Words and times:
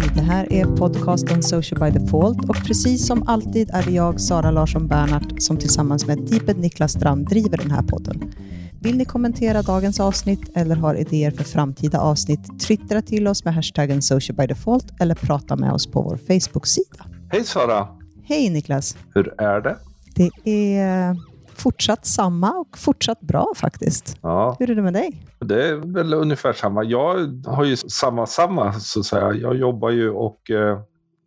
Hej, 0.00 0.10
det 0.14 0.20
här 0.20 0.52
är 0.52 0.64
podcasten 0.64 1.42
Social 1.42 1.80
by 1.80 1.98
Default 1.98 2.48
och 2.48 2.56
precis 2.66 3.06
som 3.06 3.28
alltid 3.28 3.70
är 3.70 3.82
det 3.82 3.90
jag, 3.90 4.20
Sara 4.20 4.50
Larsson 4.50 4.88
Bernhardt, 4.88 5.42
som 5.42 5.56
tillsammans 5.56 6.06
med 6.06 6.18
Deeped 6.18 6.58
Niklas 6.58 6.92
Strand 6.92 7.28
driver 7.28 7.56
den 7.56 7.70
här 7.70 7.82
podden. 7.82 8.32
Vill 8.80 8.96
ni 8.96 9.04
kommentera 9.04 9.62
dagens 9.62 10.00
avsnitt 10.00 10.50
eller 10.54 10.76
har 10.76 10.94
idéer 10.94 11.30
för 11.30 11.44
framtida 11.44 12.00
avsnitt, 12.00 12.60
twittra 12.60 13.02
till 13.02 13.28
oss 13.28 13.44
med 13.44 13.54
hashtaggen 13.54 14.02
Social 14.02 14.36
by 14.36 14.46
Default 14.46 15.00
eller 15.00 15.14
prata 15.14 15.56
med 15.56 15.72
oss 15.72 15.86
på 15.86 16.02
vår 16.02 16.16
Facebook-sida. 16.16 17.04
Hej 17.32 17.44
Sara! 17.44 17.88
Hej 18.24 18.50
Niklas! 18.50 18.96
Hur 19.14 19.40
är 19.40 19.60
det? 19.60 19.76
Det 20.14 20.30
är 20.80 21.16
fortsatt 21.62 22.06
samma 22.06 22.50
och 22.50 22.78
fortsatt 22.78 23.20
bra 23.20 23.52
faktiskt. 23.56 24.18
Ja, 24.22 24.56
Hur 24.58 24.70
är 24.70 24.74
det 24.74 24.82
med 24.82 24.92
dig? 24.92 25.22
det 25.38 25.68
är 25.68 25.74
väl 25.76 26.14
ungefär 26.14 26.52
samma. 26.52 26.84
Jag 26.84 27.42
har 27.46 27.64
ju 27.64 27.76
samma, 27.76 28.26
samma 28.26 28.72
så 28.72 29.00
att 29.00 29.06
säga. 29.06 29.32
Jag 29.32 29.56
jobbar 29.56 29.90
ju 29.90 30.10
och 30.10 30.50
eh, 30.50 30.80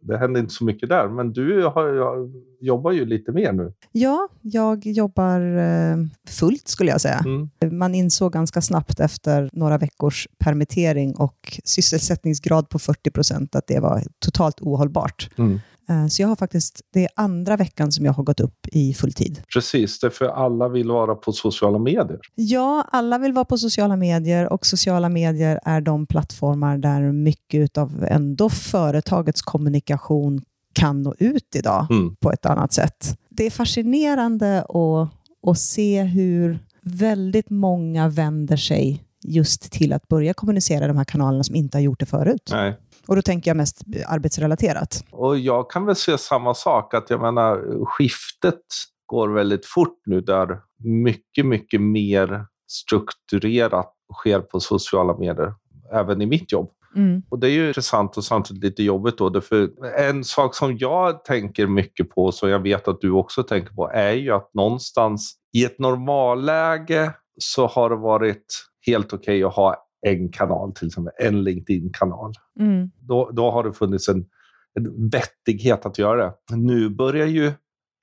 det 0.07 0.17
händer 0.17 0.39
inte 0.39 0.53
så 0.53 0.63
mycket 0.63 0.89
där. 0.89 1.07
Men 1.07 1.33
du 1.33 1.63
har, 1.65 2.29
jobbar 2.59 2.91
ju 2.91 3.05
lite 3.05 3.31
mer 3.31 3.51
nu. 3.51 3.73
Ja, 3.91 4.27
jag 4.41 4.85
jobbar 4.85 5.57
eh, 5.57 5.97
fullt 6.29 6.67
skulle 6.67 6.91
jag 6.91 7.01
säga. 7.01 7.23
Mm. 7.25 7.77
Man 7.77 7.95
insåg 7.95 8.33
ganska 8.33 8.61
snabbt 8.61 8.99
efter 8.99 9.49
några 9.53 9.77
veckors 9.77 10.27
permittering 10.39 11.15
och 11.15 11.59
sysselsättningsgrad 11.63 12.69
på 12.69 12.79
40 12.79 13.11
procent 13.11 13.55
att 13.55 13.67
det 13.67 13.79
var 13.79 14.03
totalt 14.19 14.61
ohållbart. 14.61 15.29
Mm. 15.37 15.59
Eh, 15.89 16.07
Så 16.07 16.21
jag 16.21 16.27
har 16.27 16.35
faktiskt, 16.35 16.81
det 16.93 17.03
är 17.03 17.09
andra 17.15 17.57
veckan 17.57 17.91
som 17.91 18.05
jag 18.05 18.13
har 18.13 18.23
gått 18.23 18.39
upp 18.39 18.67
i 18.71 18.93
fulltid. 18.93 19.41
Precis, 19.53 19.99
det 19.99 20.07
är 20.07 20.11
för 20.11 20.25
alla 20.25 20.69
vill 20.69 20.87
vara 20.91 21.15
på 21.15 21.31
sociala 21.31 21.79
medier. 21.79 22.19
Ja, 22.35 22.87
alla 22.91 23.17
vill 23.17 23.33
vara 23.33 23.45
på 23.45 23.57
sociala 23.57 23.95
medier 23.95 24.53
och 24.53 24.65
sociala 24.65 25.09
medier 25.09 25.59
är 25.65 25.81
de 25.81 26.05
plattformar 26.07 26.77
där 26.77 27.11
mycket 27.11 27.77
av 27.77 28.05
ändå 28.09 28.49
företagets 28.49 29.41
kommunikation 29.41 30.41
kan 30.73 31.01
nå 31.01 31.15
ut 31.19 31.55
idag 31.55 31.87
Mm. 31.89 32.15
på 32.15 32.31
ett 32.31 32.45
annat 32.45 32.73
sätt. 32.73 33.17
Det 33.29 33.45
är 33.45 33.51
fascinerande 33.51 34.59
att, 34.61 35.09
att 35.51 35.59
se 35.59 36.03
hur 36.03 36.59
väldigt 36.81 37.49
många 37.49 38.09
vänder 38.09 38.57
sig 38.57 39.03
just 39.25 39.71
till 39.71 39.93
att 39.93 40.07
börja 40.07 40.33
kommunicera 40.33 40.85
i 40.85 40.87
de 40.87 40.97
här 40.97 41.03
kanalerna 41.03 41.43
som 41.43 41.55
inte 41.55 41.77
har 41.77 41.81
gjort 41.83 41.99
det 41.99 42.05
förut. 42.05 42.49
Nej. 42.51 42.77
Och 43.07 43.15
då 43.15 43.21
tänker 43.21 43.49
jag 43.49 43.57
mest 43.57 43.81
arbetsrelaterat. 44.07 45.03
Och 45.11 45.37
jag 45.37 45.69
kan 45.71 45.85
väl 45.85 45.95
se 45.95 46.17
samma 46.17 46.53
sak, 46.53 46.93
att 46.93 47.09
jag 47.09 47.21
menar 47.21 47.85
skiftet 47.85 48.61
går 49.05 49.29
väldigt 49.29 49.65
fort 49.65 50.01
nu 50.05 50.21
där 50.21 50.59
mycket, 50.83 51.45
mycket 51.45 51.81
mer 51.81 52.45
strukturerat 52.67 53.93
sker 54.13 54.39
på 54.39 54.59
sociala 54.59 55.17
medier, 55.17 55.53
även 55.93 56.21
i 56.21 56.25
mitt 56.25 56.51
jobb. 56.51 56.69
Mm. 56.95 57.23
Och 57.29 57.39
det 57.39 57.47
är 57.47 57.51
ju 57.51 57.67
intressant 57.67 58.17
och 58.17 58.23
samtidigt 58.23 58.63
lite 58.63 58.83
jobbigt 58.83 59.17
då. 59.17 59.41
För 59.41 59.85
en 59.85 60.23
sak 60.23 60.55
som 60.55 60.77
jag 60.77 61.25
tänker 61.25 61.67
mycket 61.67 62.09
på, 62.09 62.31
som 62.31 62.49
jag 62.49 62.59
vet 62.59 62.87
att 62.87 63.01
du 63.01 63.11
också 63.11 63.43
tänker 63.43 63.73
på, 63.73 63.89
är 63.89 64.11
ju 64.11 64.31
att 64.31 64.53
någonstans 64.53 65.35
i 65.53 65.65
ett 65.65 65.79
normalläge 65.79 67.11
så 67.39 67.67
har 67.67 67.89
det 67.89 67.95
varit 67.95 68.45
helt 68.85 69.13
okej 69.13 69.43
att 69.43 69.55
ha 69.55 69.75
en 70.05 70.31
kanal, 70.31 70.73
till 70.73 70.87
exempel 70.87 71.13
en 71.19 71.43
LinkedIn-kanal. 71.43 72.33
Mm. 72.59 72.91
Då, 72.99 73.31
då 73.31 73.51
har 73.51 73.63
det 73.63 73.73
funnits 73.73 74.09
en, 74.09 74.25
en 74.73 75.09
vettighet 75.09 75.85
att 75.85 75.97
göra 75.97 76.25
det. 76.25 76.55
Nu 76.55 76.89
börjar 76.89 77.27
ju 77.27 77.51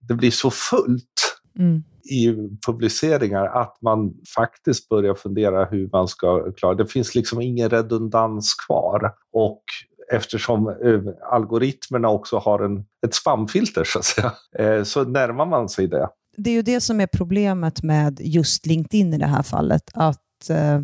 det 0.01 0.15
bli 0.15 0.31
så 0.31 0.51
fullt 0.51 1.07
Mm. 1.59 1.83
i 2.05 2.35
publiceringar 2.67 3.47
att 3.47 3.79
man 3.83 4.15
faktiskt 4.37 4.89
börjar 4.89 5.15
fundera 5.15 5.65
hur 5.65 5.89
man 5.93 6.09
ska 6.09 6.53
klara 6.53 6.75
det. 6.75 6.87
finns 6.87 7.15
liksom 7.15 7.41
ingen 7.41 7.71
redundans 7.71 8.55
kvar. 8.67 9.13
Och 9.33 9.63
eftersom 10.13 10.69
eh, 10.69 11.01
algoritmerna 11.33 12.09
också 12.09 12.39
har 12.39 12.61
en, 12.65 12.85
ett 13.07 13.15
spamfilter 13.15 13.85
så 13.85 13.99
att 13.99 14.05
säga, 14.05 14.33
eh, 14.59 14.85
så 14.85 15.05
närmar 15.05 15.47
man 15.47 15.69
sig 15.69 15.87
det. 15.87 16.09
Det 16.37 16.51
är 16.51 16.55
ju 16.55 16.63
det 16.63 16.81
som 16.81 17.01
är 17.01 17.07
problemet 17.07 17.83
med 17.83 18.21
just 18.21 18.67
LinkedIn 18.67 19.15
i 19.15 19.19
det 19.19 19.27
här 19.27 19.43
fallet. 19.43 19.91
Att 19.95 20.51
eh, 20.51 20.81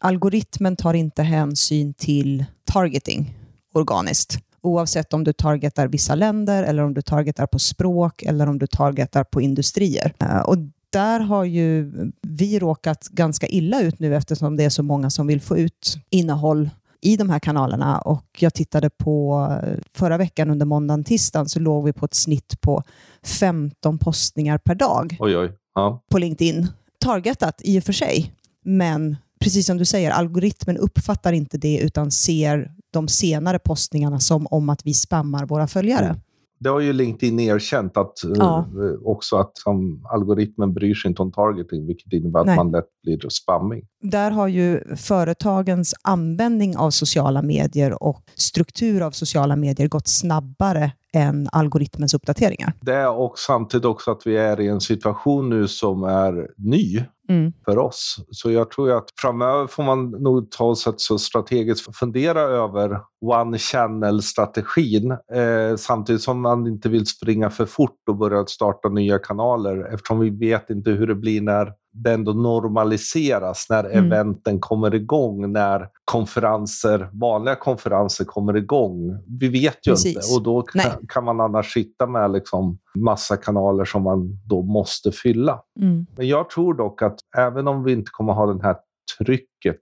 algoritmen 0.00 0.76
tar 0.76 0.94
inte 0.94 1.22
hänsyn 1.22 1.94
till 1.94 2.44
targeting 2.64 3.38
organiskt. 3.72 4.38
Oavsett 4.62 5.12
om 5.12 5.24
du 5.24 5.32
targetar 5.32 5.88
vissa 5.88 6.14
länder, 6.14 6.62
eller 6.62 6.82
om 6.82 6.94
du 6.94 7.02
targetar 7.02 7.46
på 7.46 7.58
språk, 7.58 8.22
eller 8.22 8.48
om 8.48 8.58
du 8.58 8.66
targetar 8.66 9.24
på 9.24 9.40
industrier. 9.40 10.12
Eh, 10.18 10.40
och 10.40 10.56
där 10.90 11.20
har 11.20 11.44
ju 11.44 11.92
vi 12.22 12.58
råkat 12.58 13.08
ganska 13.08 13.46
illa 13.46 13.80
ut 13.80 13.98
nu 13.98 14.16
eftersom 14.16 14.56
det 14.56 14.64
är 14.64 14.70
så 14.70 14.82
många 14.82 15.10
som 15.10 15.26
vill 15.26 15.40
få 15.40 15.58
ut 15.58 15.96
innehåll 16.10 16.70
i 17.00 17.16
de 17.16 17.30
här 17.30 17.38
kanalerna. 17.38 17.98
Och 17.98 18.26
jag 18.38 18.54
tittade 18.54 18.90
på 18.90 19.46
eh, 19.62 19.78
förra 19.94 20.16
veckan 20.16 20.50
under 20.50 20.66
måndagen, 20.66 21.04
tisdagen, 21.04 21.48
så 21.48 21.60
låg 21.60 21.84
vi 21.84 21.92
på 21.92 22.04
ett 22.04 22.14
snitt 22.14 22.60
på 22.60 22.82
15 23.22 23.98
postningar 23.98 24.58
per 24.58 24.74
dag 24.74 25.16
Oj, 25.20 25.36
oj. 25.36 25.52
Ja. 25.74 26.02
på 26.10 26.18
LinkedIn. 26.18 26.68
Targetat 27.04 27.60
i 27.64 27.78
och 27.78 27.84
för 27.84 27.92
sig, 27.92 28.34
men 28.64 29.16
precis 29.40 29.66
som 29.66 29.78
du 29.78 29.84
säger, 29.84 30.10
algoritmen 30.10 30.76
uppfattar 30.76 31.32
inte 31.32 31.58
det 31.58 31.78
utan 31.78 32.10
ser 32.10 32.70
de 32.92 33.08
senare 33.08 33.58
postningarna 33.58 34.20
som 34.20 34.46
om 34.50 34.70
att 34.70 34.86
vi 34.86 34.94
spammar 34.94 35.46
våra 35.46 35.66
följare. 35.66 36.06
Mm. 36.06 36.20
Det 36.62 36.68
har 36.68 36.80
ju 36.80 36.92
LinkedIn 36.92 37.40
erkänt 37.40 37.96
att, 37.96 38.24
eh, 38.24 38.30
Ja. 38.34 38.66
också 39.04 39.36
att 39.36 39.58
som, 39.58 40.06
algoritmen 40.12 40.74
bryr 40.74 40.94
sig 40.94 41.08
inte 41.08 41.22
om 41.22 41.32
targeting, 41.32 41.86
vilket 41.86 42.12
innebär 42.12 42.40
att 42.40 42.46
Nej. 42.46 42.56
man 42.56 42.70
lätt 42.70 42.84
blir 43.02 43.28
spamming. 43.28 43.82
Där 44.02 44.30
har 44.30 44.48
ju 44.48 44.96
företagens 44.96 45.94
användning 46.02 46.76
av 46.76 46.90
sociala 46.90 47.42
medier 47.42 48.02
och 48.02 48.22
struktur 48.34 49.00
av 49.00 49.10
sociala 49.10 49.56
medier 49.56 49.88
gått 49.88 50.08
snabbare 50.08 50.92
än 51.12 51.48
algoritmens 51.52 52.14
uppdateringar. 52.14 52.72
Det 52.80 53.06
och 53.06 53.38
samtidigt 53.38 53.84
också 53.84 54.10
att 54.10 54.22
vi 54.26 54.36
är 54.36 54.60
i 54.60 54.68
en 54.68 54.80
situation 54.80 55.48
nu 55.48 55.68
som 55.68 56.04
är 56.04 56.48
ny 56.56 57.04
Mm. 57.30 57.52
för 57.64 57.78
oss. 57.78 58.16
Så 58.30 58.50
jag 58.50 58.70
tror 58.70 58.88
ju 58.88 58.94
att 58.94 59.08
framöver 59.16 59.66
får 59.66 59.82
man 59.82 60.10
nog 60.10 60.50
ta 60.50 60.64
oss 60.64 60.86
ett 60.86 61.00
så 61.00 61.18
strategiskt 61.18 61.96
fundera 61.96 62.40
över 62.40 63.00
one 63.20 63.58
channel-strategin 63.58 65.10
eh, 65.10 65.76
samtidigt 65.76 66.22
som 66.22 66.40
man 66.40 66.66
inte 66.66 66.88
vill 66.88 67.06
springa 67.06 67.50
för 67.50 67.66
fort 67.66 68.08
och 68.08 68.16
börja 68.16 68.46
starta 68.46 68.88
nya 68.88 69.18
kanaler 69.18 69.94
eftersom 69.94 70.20
vi 70.20 70.30
vet 70.30 70.70
inte 70.70 70.90
hur 70.90 71.06
det 71.06 71.14
blir 71.14 71.40
när 71.40 71.72
det 71.92 72.12
ändå 72.12 72.32
normaliseras, 72.32 73.66
när 73.70 73.84
Mm. 73.84 74.04
eventen 74.04 74.60
kommer 74.60 74.94
igång, 74.94 75.52
när 75.52 75.88
konferenser, 76.04 77.10
vanliga 77.12 77.54
konferenser 77.56 78.24
kommer 78.24 78.56
igång. 78.56 79.22
Vi 79.40 79.48
vet 79.48 79.86
ju 79.86 79.92
Precis. 79.92 80.16
inte 80.16 80.34
och 80.36 80.42
då 80.42 80.62
kan, 80.62 81.06
kan 81.08 81.24
man 81.24 81.40
annars 81.40 81.72
sitta 81.72 82.06
med 82.06 82.32
liksom 82.32 82.78
massa 82.94 83.36
kanaler 83.36 83.84
som 83.84 84.02
man 84.02 84.38
då 84.46 84.62
måste 84.62 85.12
fylla. 85.12 85.60
Mm. 85.80 86.06
Men 86.16 86.28
jag 86.28 86.50
tror 86.50 86.74
dock 86.74 87.02
att 87.02 87.18
även 87.36 87.68
om 87.68 87.84
vi 87.84 87.92
inte 87.92 88.10
kommer 88.10 88.32
ha 88.32 88.46
det 88.52 88.62
här 88.62 88.76
trycket, 89.18 89.80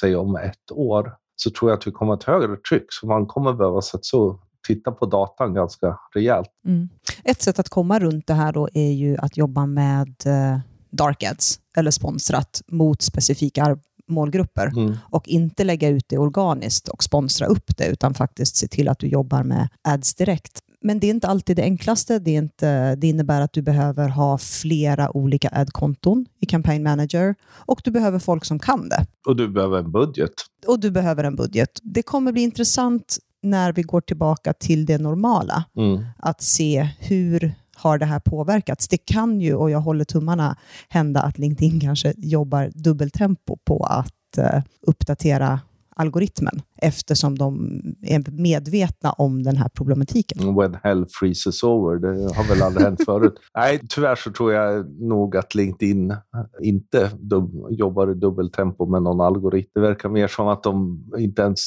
säg 0.00 0.16
om 0.16 0.36
ett 0.36 0.72
år, 0.72 1.12
så 1.36 1.50
tror 1.50 1.70
jag 1.70 1.78
att 1.78 1.86
vi 1.86 1.90
kommer 1.92 2.12
ha 2.12 2.16
ett 2.18 2.24
högre 2.24 2.56
tryck. 2.56 2.86
Så 2.88 3.06
man 3.06 3.26
kommer 3.26 3.52
behöva 3.52 3.80
sätta 3.82 4.02
så, 4.02 4.40
titta 4.66 4.92
på 4.92 5.06
datan 5.06 5.54
ganska 5.54 5.98
rejält. 6.14 6.48
Mm. 6.66 6.88
Ett 7.24 7.42
sätt 7.42 7.58
att 7.58 7.68
komma 7.68 7.98
runt 7.98 8.26
det 8.26 8.34
här 8.34 8.52
då 8.52 8.68
är 8.74 8.92
ju 8.92 9.16
att 9.16 9.36
jobba 9.36 9.66
med 9.66 10.14
eh, 10.26 10.58
dark 10.96 11.22
ads, 11.22 11.60
eller 11.76 11.90
sponsrat, 11.90 12.62
mot 12.68 13.02
specifika 13.02 13.76
målgrupper. 14.08 14.66
Mm. 14.66 14.96
och 15.04 15.28
inte 15.28 15.64
lägga 15.64 15.88
ut 15.88 16.04
det 16.08 16.18
organiskt 16.18 16.88
och 16.88 17.04
sponsra 17.04 17.46
upp 17.46 17.76
det, 17.76 17.86
utan 17.86 18.14
faktiskt 18.14 18.56
se 18.56 18.68
till 18.68 18.88
att 18.88 18.98
du 18.98 19.06
jobbar 19.06 19.42
med 19.42 19.68
ads 19.82 20.14
direkt. 20.14 20.60
Men 20.80 21.00
det 21.00 21.06
är 21.06 21.10
inte 21.10 21.28
alltid 21.28 21.56
det 21.56 21.62
enklaste. 21.62 22.18
Det, 22.18 22.30
är 22.30 22.38
inte, 22.38 22.94
det 22.94 23.06
innebär 23.08 23.40
att 23.40 23.52
du 23.52 23.62
behöver 23.62 24.08
ha 24.08 24.38
flera 24.38 25.16
olika 25.16 25.48
ad-konton 25.52 26.26
i 26.40 26.46
Campaign 26.46 26.82
Manager 26.82 27.34
och 27.52 27.80
du 27.84 27.90
behöver 27.90 28.18
folk 28.18 28.44
som 28.44 28.58
kan 28.58 28.88
det. 28.88 29.06
Och 29.26 29.36
du 29.36 29.48
behöver 29.48 29.78
en 29.78 29.92
budget. 29.92 30.32
Och 30.66 30.80
du 30.80 30.90
behöver 30.90 31.24
en 31.24 31.36
budget. 31.36 31.70
Det 31.82 32.02
kommer 32.02 32.32
bli 32.32 32.42
intressant 32.42 33.18
när 33.42 33.72
vi 33.72 33.82
går 33.82 34.00
tillbaka 34.00 34.52
till 34.52 34.86
det 34.86 34.98
normala, 34.98 35.64
Mm. 35.76 36.04
att 36.18 36.42
se 36.42 36.88
hur 36.98 37.54
har 37.84 37.98
det 37.98 38.04
här 38.06 38.20
påverkats. 38.20 38.88
Det 38.88 38.96
kan 38.96 39.40
ju, 39.40 39.54
och 39.54 39.70
jag 39.70 39.80
håller 39.80 40.04
tummarna, 40.04 40.56
hända 40.88 41.20
att 41.22 41.38
LinkedIn 41.38 41.80
kanske 41.80 42.14
jobbar 42.16 42.70
dubbeltempo 42.74 43.56
på 43.64 43.84
att 43.84 44.38
eh, 44.38 44.62
uppdatera 44.86 45.60
algoritmen 45.96 46.62
eftersom 46.78 47.38
de 47.38 47.54
är 48.02 48.30
medvetna 48.30 49.12
om 49.12 49.42
den 49.42 49.56
här 49.56 49.68
problematiken. 49.68 50.54
When 50.56 50.76
hell 50.82 51.06
freezes 51.20 51.62
over. 51.62 51.96
Det 51.98 52.34
har 52.34 52.48
väl 52.48 52.62
aldrig 52.62 52.86
hänt 52.86 53.04
förut. 53.04 53.34
Nej, 53.56 53.80
tyvärr 53.88 54.16
så 54.16 54.32
tror 54.32 54.52
jag 54.52 55.00
nog 55.02 55.36
att 55.36 55.54
LinkedIn 55.54 56.14
inte 56.62 57.10
dub- 57.14 57.66
jobbar 57.70 58.10
i 58.10 58.14
dubbeltempo 58.14 58.86
med 58.86 59.02
någon 59.02 59.20
algoritm. 59.20 59.70
Det 59.74 59.80
verkar 59.80 60.08
mer 60.08 60.28
som 60.28 60.48
att 60.48 60.62
de 60.62 61.04
inte 61.18 61.42
ens 61.42 61.60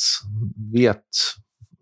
vet 0.73 1.03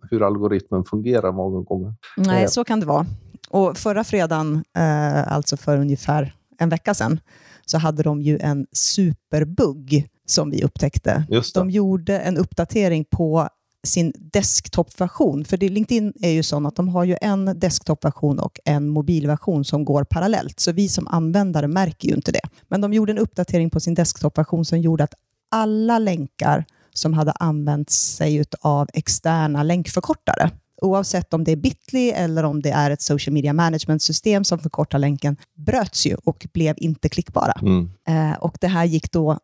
hur 0.10 0.24
algoritmen 0.28 0.84
fungerar 0.86 1.32
många 1.32 1.62
gånger. 1.62 1.94
Nej, 2.18 2.44
Eh. 2.44 2.48
så 2.50 2.64
kan 2.64 2.80
det 2.80 2.86
vara. 2.86 3.06
Och 3.50 3.78
förra 3.78 4.04
fredagen, 4.04 4.64
eh, 4.78 5.34
alltså 5.34 5.58
för 5.58 5.78
ungefär 5.78 6.36
en 6.60 6.70
vecka 6.70 6.94
sedan, 6.94 7.20
så 7.66 7.78
hade 7.78 8.04
de 8.04 8.22
ju 8.22 8.40
en 8.40 8.68
superbugg 8.72 10.08
som 10.26 10.52
vi 10.52 10.64
upptäckte. 10.64 11.26
De 11.54 11.70
gjorde 11.70 12.20
en 12.20 12.38
uppdatering 12.38 13.06
på 13.06 13.50
sin 13.84 14.14
desktop-version. 14.18 15.46
För 15.46 15.58
det, 15.58 15.70
LinkedIn 15.70 16.14
är 16.22 16.30
ju 16.30 16.44
sån 16.44 16.66
att 16.66 16.76
de 16.76 16.90
har 16.90 17.04
ju 17.04 17.18
en 17.22 17.60
desktop-version 17.60 18.40
och 18.40 18.60
en 18.66 18.90
mobilversion 18.90 19.66
som 19.66 19.86
går 19.86 20.04
parallellt. 20.04 20.60
Så 20.60 20.72
vi 20.72 20.90
som 20.90 21.08
användare 21.08 21.68
märker 21.68 22.08
ju 22.08 22.16
inte 22.16 22.32
det. 22.32 22.42
Men 22.68 22.82
de 22.82 22.94
gjorde 22.94 23.12
en 23.12 23.18
uppdatering 23.18 23.70
på 23.70 23.80
sin 23.80 23.94
desktop-version 23.94 24.66
som 24.66 24.80
gjorde 24.80 25.04
att 25.04 25.14
alla 25.52 26.00
länkar 26.00 26.66
som 26.94 27.14
hade 27.14 27.32
använt 27.32 27.90
sig 27.90 28.44
av 28.62 28.90
externa 28.94 29.64
länkförkortare, 29.64 30.52
oavsett 30.82 31.34
om 31.34 31.44
det 31.44 31.52
är 31.52 31.56
Bitly 31.56 32.10
eller 32.10 32.44
om 32.44 32.62
det 32.62 32.70
är 32.70 32.92
ett 32.92 33.02
social 33.02 33.34
media 33.34 33.54
management-system 33.54 34.44
som 34.44 34.60
förkortar 34.60 35.00
länken, 35.00 35.38
bröts 35.58 36.06
ju 36.06 36.16
och 36.16 36.48
blev 36.54 36.76
inte 36.78 37.10
klickbara. 37.10 37.54
Mm. 37.62 37.90
Eh, 38.08 38.38
och 38.38 38.58
Det 38.62 38.68
här 38.68 38.86
gick 38.86 39.12
då 39.12 39.40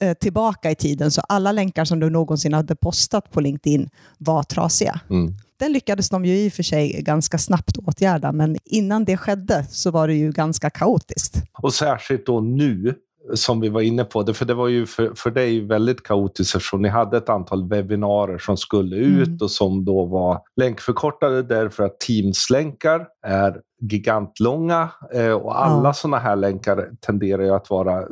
eh, 0.00 0.14
tillbaka 0.14 0.70
i 0.70 0.74
tiden, 0.74 1.10
så 1.10 1.20
alla 1.20 1.52
länkar 1.52 1.84
som 1.84 2.00
du 2.00 2.10
någonsin 2.10 2.52
hade 2.52 2.76
postat 2.76 3.30
på 3.30 3.40
LinkedIn 3.40 3.88
var 4.18 4.42
trasiga. 4.42 5.00
Mm. 5.10 5.34
Den 5.58 5.72
lyckades 5.72 6.08
de 6.08 6.24
ju 6.24 6.38
i 6.38 6.48
och 6.48 6.52
för 6.52 6.62
sig 6.62 7.02
ganska 7.02 7.38
snabbt 7.38 7.76
åtgärda, 7.76 8.32
men 8.32 8.58
innan 8.64 9.04
det 9.04 9.16
skedde 9.16 9.66
så 9.70 9.90
var 9.90 10.08
det 10.08 10.14
ju 10.14 10.32
ganska 10.32 10.70
kaotiskt. 10.70 11.42
Och 11.52 11.74
särskilt 11.74 12.26
då 12.26 12.40
nu 12.40 12.94
som 13.34 13.60
vi 13.60 13.68
var 13.68 13.80
inne 13.80 14.04
på, 14.04 14.22
det, 14.22 14.34
för 14.34 14.44
det 14.44 14.54
var 14.54 14.68
ju 14.68 14.86
för, 14.86 15.14
för 15.14 15.30
dig 15.30 15.60
väldigt 15.60 16.02
kaotiskt 16.02 16.54
eftersom 16.54 16.82
ni 16.82 16.88
hade 16.88 17.16
ett 17.16 17.28
antal 17.28 17.68
webbinarier 17.68 18.38
som 18.38 18.56
skulle 18.56 18.96
ut 18.96 19.26
mm. 19.26 19.38
och 19.42 19.50
som 19.50 19.84
då 19.84 20.04
var 20.04 20.42
länkförkortade 20.56 21.42
därför 21.42 21.84
att 21.84 22.00
Teams-länkar 22.00 23.06
är 23.26 23.60
gigantlånga 23.80 24.88
eh, 25.14 25.32
och 25.32 25.64
alla 25.64 25.88
ja. 25.88 25.92
sådana 25.92 26.18
här 26.18 26.36
länkar 26.36 26.90
tenderar 27.00 27.42
ju 27.42 27.50
att 27.50 27.70
vara 27.70 28.04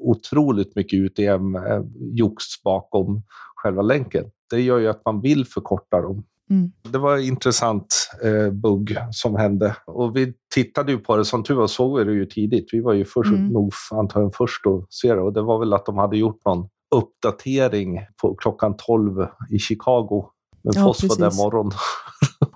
otroligt 0.00 0.76
mycket 0.76 0.98
UTM-jox 0.98 2.44
eh, 2.44 2.62
bakom 2.64 3.22
själva 3.54 3.82
länken. 3.82 4.24
Det 4.50 4.60
gör 4.60 4.78
ju 4.78 4.88
att 4.88 5.04
man 5.04 5.20
vill 5.20 5.46
förkorta 5.46 6.00
dem. 6.00 6.24
Mm. 6.50 6.72
Det 6.82 6.98
var 6.98 7.16
en 7.16 7.24
intressant 7.24 8.10
eh, 8.24 8.52
bugg 8.52 8.98
som 9.10 9.36
hände. 9.36 9.76
Och 9.86 10.16
vi 10.16 10.32
tittade 10.54 10.92
ju 10.92 10.98
på 10.98 11.16
det, 11.16 11.24
som 11.24 11.44
tur 11.44 11.54
var 11.54 11.66
såg 11.66 11.98
vi 11.98 12.04
det 12.04 12.12
ju 12.12 12.26
tidigt. 12.26 12.68
Vi 12.72 12.80
var 12.80 12.92
ju 12.92 13.04
först, 13.04 13.30
mm. 13.30 13.48
nog 13.48 13.72
antagligen 13.90 14.32
först 14.32 14.66
att 14.66 14.92
se 14.92 15.14
det. 15.14 15.20
Och 15.20 15.32
det 15.32 15.42
var 15.42 15.58
väl 15.58 15.72
att 15.72 15.86
de 15.86 15.98
hade 15.98 16.16
gjort 16.16 16.44
någon 16.44 16.68
uppdatering 16.94 18.00
på 18.22 18.34
klockan 18.34 18.76
12 18.76 19.26
i 19.50 19.58
Chicago. 19.58 20.24
Men 20.62 20.72
ja, 20.74 20.82
Foss 20.84 21.04
var 21.04 21.16
där 21.16 21.36
morgon. 21.36 21.70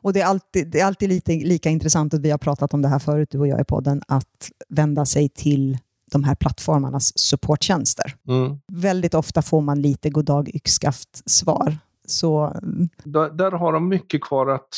Och 0.03 0.13
det 0.13 0.21
är 0.21 0.27
alltid, 0.27 0.71
det 0.71 0.81
är 0.81 0.87
alltid 0.87 1.09
lite, 1.09 1.33
lika 1.33 1.71
intressant, 1.71 2.15
att 2.15 2.21
vi 2.21 2.31
har 2.31 2.39
pratat 2.39 2.75
om 2.75 2.83
det 2.83 2.89
här 2.89 2.99
förut, 2.99 3.29
du 3.31 3.39
och 3.39 3.47
jag 3.47 3.61
i 3.61 3.65
podden, 3.65 4.03
att 4.09 4.51
vända 4.69 5.07
sig 5.07 5.29
till 5.29 5.79
de 6.13 6.25
här 6.25 6.35
plattformarnas 6.35 7.19
supporttjänster. 7.19 8.15
Mm. 8.29 8.59
Väldigt 8.73 9.15
ofta 9.15 9.43
får 9.43 9.61
man 9.61 9.81
lite 9.81 10.11
goddag 10.11 10.49
yxskaft 10.55 11.31
svar 11.31 11.79
så... 12.13 12.53
Mm. 12.63 12.89
Där, 13.05 13.31
där, 13.31 13.51
har 13.51 13.73
de 13.73 13.89
mycket 13.89 14.25
kvar 14.25 14.47
att 14.47 14.69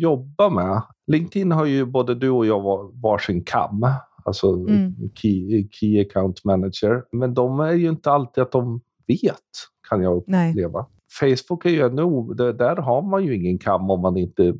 jobba 0.00 0.50
med. 0.50 0.82
LinkedIn 1.06 1.52
har 1.52 1.64
ju 1.64 1.84
både 1.84 2.14
du 2.14 2.30
och 2.30 2.46
jag 2.46 2.60
var, 2.60 3.02
varsin 3.02 3.44
kam, 3.44 3.86
alltså 4.24 4.46
mm. 4.46 4.94
key, 5.14 5.68
key 5.70 6.00
account 6.00 6.44
manager. 6.44 7.04
Men 7.12 7.34
de 7.34 7.60
är 7.60 7.72
ju 7.72 7.88
inte 7.88 8.10
alltid 8.10 8.42
att 8.42 8.52
de 8.52 8.80
vet, 9.06 9.36
kan 9.88 10.02
jag 10.02 10.16
uppleva. 10.16 10.78
Nej. 10.78 10.88
Facebook 11.20 11.64
är 11.66 11.70
ju 11.70 11.80
ännu, 11.80 12.34
där 12.52 12.76
har 12.76 13.02
man 13.02 13.24
ju 13.24 13.36
ingen 13.36 13.58
kam 13.58 13.90
om 13.90 14.00
man 14.00 14.16
inte 14.16 14.54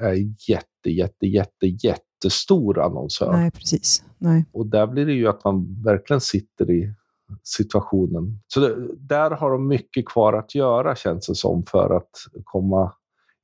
är 0.00 0.14
jätte, 0.48 0.90
jätte, 0.90 1.26
jätte, 1.26 1.66
jättestor 1.66 2.80
annonsör. 2.80 3.32
Nej, 3.32 3.50
precis. 3.50 4.04
Nej. 4.18 4.44
Och 4.52 4.66
där 4.66 4.86
blir 4.86 5.06
det 5.06 5.12
ju 5.12 5.28
att 5.28 5.44
man 5.44 5.82
verkligen 5.84 6.20
sitter 6.20 6.70
i 6.70 6.94
situationen. 7.42 8.38
Så 8.46 8.60
det, 8.60 8.76
där 8.98 9.30
har 9.30 9.50
de 9.50 9.68
mycket 9.68 10.08
kvar 10.08 10.32
att 10.32 10.54
göra 10.54 10.94
känns 10.94 11.26
det 11.26 11.34
som 11.34 11.64
för 11.66 11.96
att 11.96 12.10
komma 12.44 12.92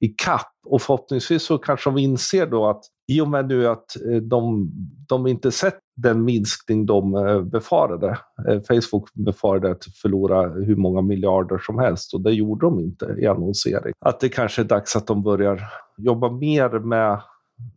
ikapp. 0.01 0.53
Och 0.67 0.83
förhoppningsvis 0.83 1.43
så 1.43 1.59
kanske 1.59 1.91
de 1.91 1.99
inser 1.99 2.47
då 2.47 2.67
att 2.67 2.85
i 3.13 3.21
och 3.21 3.29
med 3.29 3.49
nu 3.49 3.69
att 3.69 3.97
eh, 4.11 4.17
de, 4.17 4.71
de 5.09 5.27
inte 5.27 5.53
sett 5.53 5.79
den 5.97 6.25
minskning 6.25 6.87
de 6.87 7.15
eh, 7.15 7.43
befarade. 7.43 8.19
Eh, 8.49 8.61
Facebook 8.69 9.15
befarade 9.15 9.71
att 9.71 9.85
förlora 10.03 10.49
hur 10.49 10.77
många 10.77 11.03
miljarder 11.03 11.59
som 11.59 11.79
helst 11.79 12.15
och 12.15 12.21
det 12.21 12.33
gjorde 12.33 12.67
de 12.67 12.81
inte 12.81 13.17
i 13.19 13.27
annonsering. 13.27 13.93
Att 14.01 14.21
det 14.21 14.29
kanske 14.29 14.63
är 14.63 14.65
dags 14.65 14.97
att 14.97 15.07
de 15.07 15.23
börjar 15.23 15.63
jobba 15.99 16.31
mer 16.31 16.79
med 16.79 17.21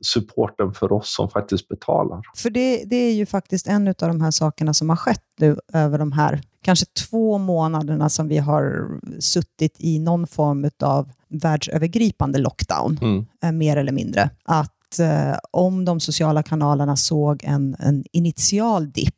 supporten 0.01 0.73
för 0.73 0.91
oss 0.91 1.15
som 1.15 1.29
faktiskt 1.29 1.67
betalar. 1.67 2.21
För 2.35 2.49
det, 2.49 2.83
det 2.85 2.95
är 2.95 3.13
ju 3.13 3.25
faktiskt 3.25 3.67
en 3.67 3.87
av 3.87 3.93
de 3.97 4.21
här 4.21 4.31
sakerna 4.31 4.73
som 4.73 4.89
har 4.89 4.95
skett 4.95 5.23
nu 5.39 5.57
över 5.73 5.97
de 5.97 6.11
här 6.11 6.41
kanske 6.63 6.85
två 6.85 7.37
månaderna 7.37 8.09
som 8.09 8.27
vi 8.27 8.37
har 8.37 8.89
suttit 9.19 9.75
i 9.77 9.99
någon 9.99 10.27
form 10.27 10.69
av 10.83 11.11
världsövergripande 11.29 12.39
lockdown, 12.39 12.99
mm. 13.01 13.25
eh, 13.43 13.51
mer 13.51 13.77
eller 13.77 13.91
mindre. 13.91 14.29
Att 14.43 14.99
eh, 14.99 15.37
om 15.51 15.85
de 15.85 15.99
sociala 15.99 16.43
kanalerna 16.43 16.95
såg 16.95 17.43
en, 17.43 17.75
en 17.79 18.03
initial 18.11 18.91
dipp 18.91 19.15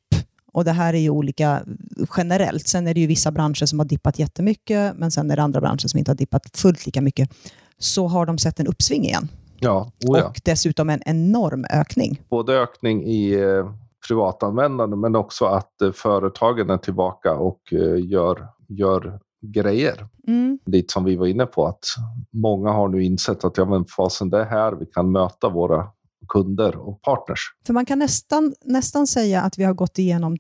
och 0.54 0.66
det 0.66 0.72
här 0.72 0.94
är 0.94 0.98
ju 0.98 1.10
olika 1.10 1.64
generellt. 2.18 2.68
Sen 2.68 2.88
är 2.88 2.94
det 2.94 3.00
ju 3.00 3.08
vissa 3.08 3.32
branscher 3.32 3.66
som 3.66 3.80
har 3.80 3.86
dippat 3.86 4.20
jättemycket, 4.20 4.98
men 4.98 5.12
sen 5.12 5.32
är 5.32 5.36
det 5.36 5.42
andra 5.42 5.62
branscher 5.62 5.88
som 5.88 5.98
inte 5.98 6.12
har 6.12 6.16
dippat 6.16 6.58
fullt 6.58 6.86
lika 6.86 7.02
mycket. 7.02 7.30
Så 7.78 8.08
har 8.08 8.26
de 8.26 8.38
sett 8.38 8.60
en 8.60 8.68
uppsving 8.68 9.06
igen. 9.06 9.28
Ja, 9.64 9.92
oh 10.08 10.20
ja. 10.20 10.28
Och 10.28 10.42
dessutom 10.44 10.90
en 10.90 11.02
enorm 11.06 11.66
ökning. 11.70 12.22
Både 12.30 12.54
ökning 12.54 13.04
i 13.04 13.34
eh, 13.34 13.72
privatanvändande 14.08 14.96
men 14.96 15.16
också 15.16 15.46
att 15.46 15.82
eh, 15.82 15.92
företagen 15.92 16.70
är 16.70 16.78
tillbaka 16.78 17.34
och 17.34 17.74
eh, 17.74 18.06
gör, 18.06 18.48
gör 18.68 19.20
grejer. 19.42 20.08
Mm. 20.28 20.60
Lite 20.66 20.94
som 20.94 21.04
vi 21.04 21.16
var 21.16 21.28
inne 21.28 21.46
på, 21.46 21.68
att 21.68 21.86
många 22.32 22.72
har 22.72 22.88
nu 22.88 23.04
insett 23.04 23.44
att 23.44 23.58
ja, 23.58 23.66
men 23.66 23.86
fasen 23.86 24.30
det 24.30 24.40
är 24.40 24.46
här 24.46 24.72
vi 24.72 24.86
kan 24.86 25.12
möta 25.12 25.50
våra 25.50 25.88
kunder 26.28 26.76
och 26.76 27.02
partners. 27.02 27.40
För 27.66 27.74
man 27.74 27.86
kan 27.86 28.00
nästan, 28.00 28.54
nästan 28.66 29.08
säga 29.08 29.42
att 29.42 29.58
vi 29.58 29.64
har 29.64 29.74
gått 29.74 30.00
igenom 30.00 30.38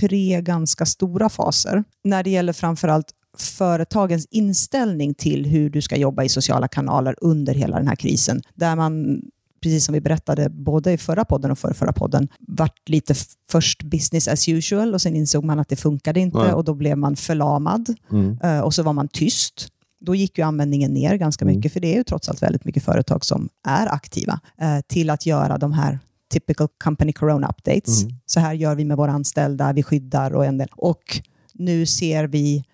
tre 0.00 0.40
ganska 0.40 0.86
stora 0.86 1.28
faser 1.28 1.84
när 2.04 2.22
det 2.22 2.30
gäller 2.30 2.52
framförallt 2.52 3.06
företagens 3.42 4.26
inställning 4.30 5.14
till 5.14 5.46
hur 5.46 5.70
du 5.70 5.82
ska 5.82 5.96
jobba 5.96 6.22
i 6.22 6.28
sociala 6.28 6.68
kanaler 6.68 7.14
under 7.20 7.54
hela 7.54 7.76
den 7.76 7.88
här 7.88 7.96
krisen. 7.96 8.42
Där 8.54 8.76
man, 8.76 9.22
precis 9.62 9.84
som 9.84 9.92
vi 9.92 10.00
berättade 10.00 10.50
både 10.50 10.92
i 10.92 10.98
förra 10.98 11.24
podden 11.24 11.50
och 11.50 11.58
förra, 11.58 11.74
förra 11.74 11.92
podden, 11.92 12.28
vart 12.40 12.88
lite 12.88 13.14
först 13.50 13.82
business 13.82 14.28
as 14.28 14.48
usual 14.48 14.94
och 14.94 15.02
sen 15.02 15.16
insåg 15.16 15.44
man 15.44 15.58
att 15.58 15.68
det 15.68 15.76
funkade 15.76 16.20
inte 16.20 16.38
Nej. 16.38 16.52
och 16.52 16.64
då 16.64 16.74
blev 16.74 16.98
man 16.98 17.16
förlamad 17.16 17.94
mm. 18.12 18.38
Eh, 18.42 18.60
och 18.60 18.74
så 18.74 18.82
var 18.82 18.92
man 18.92 19.08
tyst. 19.08 19.68
Då 20.00 20.14
gick 20.14 20.38
ju 20.38 20.44
användningen 20.44 20.92
ner 20.92 21.16
ganska 21.16 21.44
mm. 21.44 21.56
mycket, 21.56 21.72
för 21.72 21.80
det 21.80 21.92
är 21.92 21.96
ju 21.96 22.04
trots 22.04 22.28
allt 22.28 22.42
väldigt 22.42 22.64
mycket 22.64 22.82
företag 22.82 23.24
som 23.24 23.48
är 23.66 23.94
aktiva, 23.94 24.40
eh, 24.60 24.80
till 24.86 25.10
att 25.10 25.26
göra 25.26 25.58
de 25.58 25.72
här 25.72 25.98
typical 26.32 26.68
company 26.84 27.12
corona 27.12 27.48
updates. 27.48 28.02
Mm. 28.02 28.16
Så 28.26 28.40
här 28.40 28.54
gör 28.54 28.74
vi 28.74 28.84
med 28.84 28.96
våra 28.96 29.12
anställda, 29.12 29.72
vi 29.72 29.82
skyddar 29.82 30.34
och 30.34 30.46
en 30.46 30.58
del. 30.58 30.68
Och 30.72 31.20
nu 31.54 31.86
ser 31.86 32.24
vi 32.24 32.64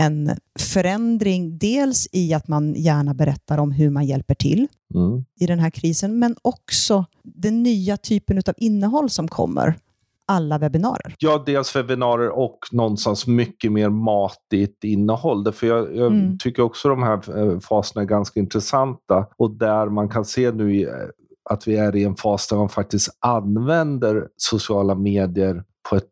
en 0.00 0.30
förändring, 0.58 1.58
dels 1.58 2.08
i 2.12 2.34
att 2.34 2.48
man 2.48 2.74
gärna 2.74 3.14
berättar 3.14 3.58
om 3.58 3.72
hur 3.72 3.90
man 3.90 4.06
hjälper 4.06 4.34
till 4.34 4.66
mm. 4.94 5.24
i 5.40 5.46
den 5.46 5.58
här 5.58 5.70
krisen, 5.70 6.18
men 6.18 6.36
också 6.42 7.04
den 7.22 7.62
nya 7.62 7.96
typen 7.96 8.38
av 8.38 8.54
innehåll 8.56 9.10
som 9.10 9.28
kommer 9.28 9.74
alla 10.26 10.58
webbinarier. 10.58 11.14
Ja, 11.18 11.42
dels 11.46 11.76
webbinarier 11.76 12.30
och 12.30 12.58
någonstans 12.72 13.26
mycket 13.26 13.72
mer 13.72 13.88
matigt 13.88 14.84
innehåll. 14.84 15.52
För 15.52 15.66
jag, 15.66 15.96
jag 15.96 16.12
mm. 16.12 16.38
tycker 16.38 16.62
också 16.62 16.88
de 16.88 17.02
här 17.02 17.38
eh, 17.38 17.60
faserna 17.60 18.02
är 18.02 18.06
ganska 18.06 18.40
intressanta 18.40 19.26
och 19.36 19.50
där 19.50 19.86
man 19.86 20.08
kan 20.08 20.24
se 20.24 20.52
nu 20.52 20.82
eh, 20.82 20.92
att 21.50 21.68
vi 21.68 21.76
är 21.76 21.96
i 21.96 22.04
en 22.04 22.16
fas 22.16 22.48
där 22.48 22.56
man 22.56 22.68
faktiskt 22.68 23.18
använder 23.20 24.28
sociala 24.36 24.94
medier 24.94 25.64
på 25.90 25.96
ett 25.96 26.10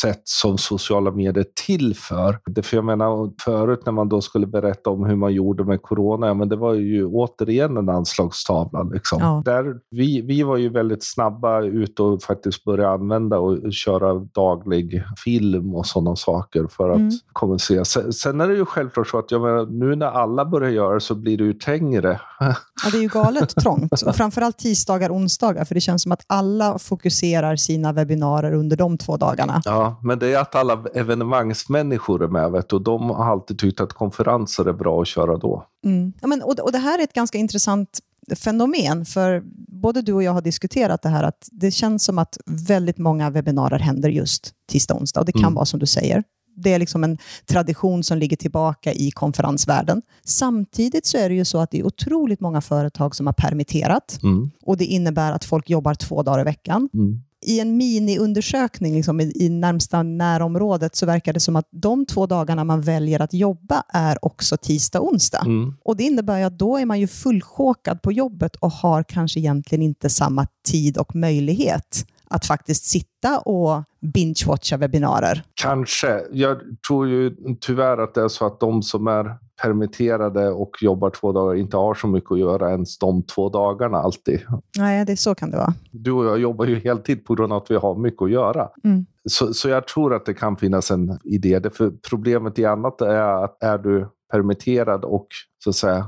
sätt 0.00 0.22
som 0.24 0.58
sociala 0.58 1.10
medier 1.10 1.46
till 1.66 1.96
för. 1.96 2.38
Det 2.46 2.62
för 2.62 2.76
jag 2.76 2.84
menar, 2.84 3.32
förut 3.40 3.82
när 3.86 3.92
man 3.92 4.08
då 4.08 4.20
skulle 4.20 4.46
berätta 4.46 4.90
om 4.90 5.04
hur 5.04 5.16
man 5.16 5.32
gjorde 5.32 5.64
med 5.64 5.82
corona, 5.82 6.26
ja, 6.26 6.34
men 6.34 6.48
det 6.48 6.56
var 6.56 6.74
ju 6.74 7.06
återigen 7.06 7.76
en 7.76 7.88
anslagstavla. 7.88 8.82
Liksom. 8.82 9.18
Ja. 9.20 9.42
Där, 9.44 9.74
vi, 9.90 10.20
vi 10.20 10.42
var 10.42 10.56
ju 10.56 10.68
väldigt 10.68 11.04
snabba 11.04 11.60
ut 11.62 12.00
och 12.00 12.22
faktiskt 12.22 12.64
börja 12.64 12.90
använda 12.90 13.38
och 13.38 13.72
köra 13.72 14.14
daglig 14.14 15.02
film 15.24 15.74
och 15.74 15.86
sådana 15.86 16.16
saker 16.16 16.66
för 16.70 16.90
att 16.90 16.96
mm. 16.96 17.12
kommunicera. 17.32 17.84
Sen, 17.84 18.12
sen 18.12 18.40
är 18.40 18.48
det 18.48 18.54
ju 18.54 18.64
självklart 18.64 19.08
så 19.08 19.18
att 19.18 19.30
jag 19.30 19.40
menar, 19.40 19.66
nu 19.66 19.96
när 19.96 20.06
alla 20.06 20.44
börjar 20.44 20.70
göra 20.70 20.94
det 20.94 21.00
så 21.00 21.14
blir 21.14 21.38
det 21.38 21.44
ju 21.44 21.52
tängre. 21.52 22.20
Ja, 22.84 22.90
det 22.90 22.98
är 22.98 23.02
ju 23.02 23.08
galet 23.08 23.56
trångt. 23.56 24.02
Och 24.02 24.16
framförallt 24.16 24.58
tisdagar 24.58 25.10
och 25.10 25.16
onsdagar, 25.16 25.64
för 25.64 25.74
det 25.74 25.80
känns 25.80 26.02
som 26.02 26.12
att 26.12 26.24
alla 26.26 26.78
fokuserar 26.78 27.56
sina 27.56 27.92
webbinarier 27.92 28.54
under 28.54 28.76
de 28.76 28.98
två 28.98 29.16
dagarna. 29.16 29.62
Ja. 29.64 29.73
Ja, 29.74 30.00
men 30.02 30.18
det 30.18 30.34
är 30.34 30.38
att 30.38 30.54
alla 30.54 30.84
evenemangsmänniskor 30.94 32.24
är 32.24 32.28
med 32.28 32.52
vet 32.52 32.72
och 32.72 32.82
de 32.82 33.10
har 33.10 33.24
alltid 33.24 33.58
tyckt 33.58 33.80
att 33.80 33.92
konferenser 33.92 34.64
är 34.64 34.72
bra 34.72 35.02
att 35.02 35.08
köra 35.08 35.36
då. 35.36 35.66
Mm. 35.84 36.12
Ja, 36.20 36.26
men, 36.26 36.42
och, 36.42 36.60
och 36.60 36.72
Det 36.72 36.78
här 36.78 36.98
är 36.98 37.02
ett 37.02 37.12
ganska 37.12 37.38
intressant 37.38 37.98
fenomen, 38.36 39.04
för 39.04 39.42
både 39.68 40.02
du 40.02 40.12
och 40.12 40.22
jag 40.22 40.32
har 40.32 40.42
diskuterat 40.42 41.02
det 41.02 41.08
här 41.08 41.22
att 41.22 41.48
det 41.52 41.70
känns 41.70 42.04
som 42.04 42.18
att 42.18 42.38
väldigt 42.46 42.98
många 42.98 43.30
webbinarier 43.30 43.78
händer 43.78 44.08
just 44.08 44.52
tisdag 44.70 44.94
och 44.94 45.00
onsdag 45.00 45.20
och 45.20 45.26
det 45.26 45.32
kan 45.32 45.42
mm. 45.42 45.54
vara 45.54 45.64
som 45.64 45.80
du 45.80 45.86
säger. 45.86 46.24
Det 46.56 46.74
är 46.74 46.78
liksom 46.78 47.04
en 47.04 47.18
tradition 47.46 48.02
som 48.02 48.18
ligger 48.18 48.36
tillbaka 48.36 48.92
i 48.92 49.10
konferensvärlden. 49.10 50.02
Samtidigt 50.24 51.06
så 51.06 51.18
är 51.18 51.28
det 51.28 51.34
ju 51.34 51.44
så 51.44 51.58
att 51.58 51.70
det 51.70 51.78
är 51.78 51.86
otroligt 51.86 52.40
många 52.40 52.60
företag 52.60 53.16
som 53.16 53.26
har 53.26 53.34
permitterat 53.34 54.18
Mm. 54.22 54.50
och 54.62 54.76
det 54.76 54.84
innebär 54.84 55.32
att 55.32 55.44
folk 55.44 55.70
jobbar 55.70 55.94
två 55.94 56.22
dagar 56.22 56.40
i 56.40 56.44
veckan. 56.44 56.88
Mm. 56.94 57.22
I 57.44 57.60
en 57.60 57.76
miniundersökning 57.76 58.94
liksom 58.94 59.20
i, 59.20 59.32
i 59.34 59.48
närmsta 59.48 60.02
närområdet 60.02 60.96
så 60.96 61.06
verkar 61.06 61.32
det 61.32 61.40
som 61.40 61.56
att 61.56 61.68
de 61.70 62.06
två 62.06 62.26
dagarna 62.26 62.64
man 62.64 62.80
väljer 62.80 63.22
att 63.22 63.34
jobba 63.34 63.82
är 63.88 64.24
också 64.24 64.56
tisdag 64.56 65.00
och 65.00 65.08
onsdag. 65.12 65.42
Mm. 65.46 65.74
Och 65.84 65.96
Det 65.96 66.04
innebär 66.04 66.38
ju 66.38 66.44
att 66.44 66.58
då 66.58 66.76
är 66.76 66.86
man 66.86 67.00
ju 67.00 67.06
fullchokad 67.06 68.02
på 68.02 68.12
jobbet 68.12 68.56
och 68.56 68.70
har 68.72 69.02
kanske 69.02 69.40
egentligen 69.40 69.82
inte 69.82 70.10
samma 70.10 70.46
tid 70.68 70.98
och 70.98 71.16
möjlighet 71.16 72.06
att 72.28 72.46
faktiskt 72.46 72.84
sitta 72.84 73.38
och 73.38 73.84
binge-watcha 74.00 74.76
webbinarier. 74.76 75.42
Kanske. 75.54 76.22
Jag 76.32 76.60
tror 76.88 77.08
ju 77.08 77.36
tyvärr 77.60 77.98
att 77.98 78.14
det 78.14 78.20
är 78.22 78.28
så 78.28 78.46
att 78.46 78.60
de 78.60 78.82
som 78.82 79.06
är 79.06 79.36
permitterade 79.62 80.50
och 80.50 80.70
jobbar 80.80 81.10
två 81.10 81.32
dagar 81.32 81.54
inte 81.54 81.76
har 81.76 81.94
så 81.94 82.06
mycket 82.06 82.32
att 82.32 82.38
göra 82.38 82.70
ens 82.70 82.98
de 82.98 83.22
två 83.22 83.48
dagarna 83.48 83.98
alltid. 83.98 84.40
Nej, 84.78 85.04
det, 85.04 85.16
så 85.16 85.34
kan 85.34 85.50
det 85.50 85.56
vara. 85.56 85.74
Du 85.90 86.12
och 86.12 86.24
jag 86.24 86.38
jobbar 86.38 86.64
ju 86.66 86.80
heltid 86.80 87.24
på 87.24 87.34
grund 87.34 87.52
av 87.52 87.62
att 87.62 87.70
vi 87.70 87.76
har 87.76 87.94
mycket 87.94 88.22
att 88.22 88.30
göra. 88.30 88.68
Mm. 88.84 89.06
Så, 89.28 89.54
så 89.54 89.68
jag 89.68 89.88
tror 89.88 90.14
att 90.14 90.26
det 90.26 90.34
kan 90.34 90.56
finnas 90.56 90.90
en 90.90 91.18
idé. 91.24 91.58
Det 91.58 91.70
för 91.70 91.92
problemet 92.10 92.58
i 92.58 92.64
annat 92.64 93.00
är 93.00 93.44
att 93.44 93.62
är 93.62 93.78
du 93.78 94.08
permitterad 94.32 95.04
och 95.04 95.26
så 95.64 95.70
att 95.70 95.76
säga 95.76 96.06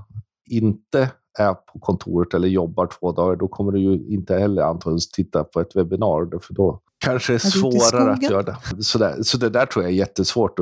inte 0.51 1.11
är 1.39 1.55
på 1.55 1.79
kontoret 1.79 2.35
eller 2.35 2.49
jobbar 2.49 2.89
två 3.01 3.13
dagar, 3.13 3.37
då 3.37 3.49
kommer 3.49 3.73
du 3.73 3.79
ju 3.79 4.15
inte 4.15 4.39
heller 4.39 4.63
antagligen 4.63 5.01
titta 5.17 5.45
på 5.45 5.61
ett 5.61 5.77
webbinar, 5.77 6.39
för 6.43 6.55
då 6.55 6.81
kanske 6.99 7.35
är 7.35 7.39
svårare 7.39 8.13
att 8.13 8.23
göra. 8.23 8.57
Så, 8.81 8.99
där, 8.99 9.23
så 9.23 9.39
det 9.39 9.49
där 9.49 9.67
tror 9.67 9.85
jag 9.85 9.93
är 9.93 9.97
jättesvårt, 9.97 10.61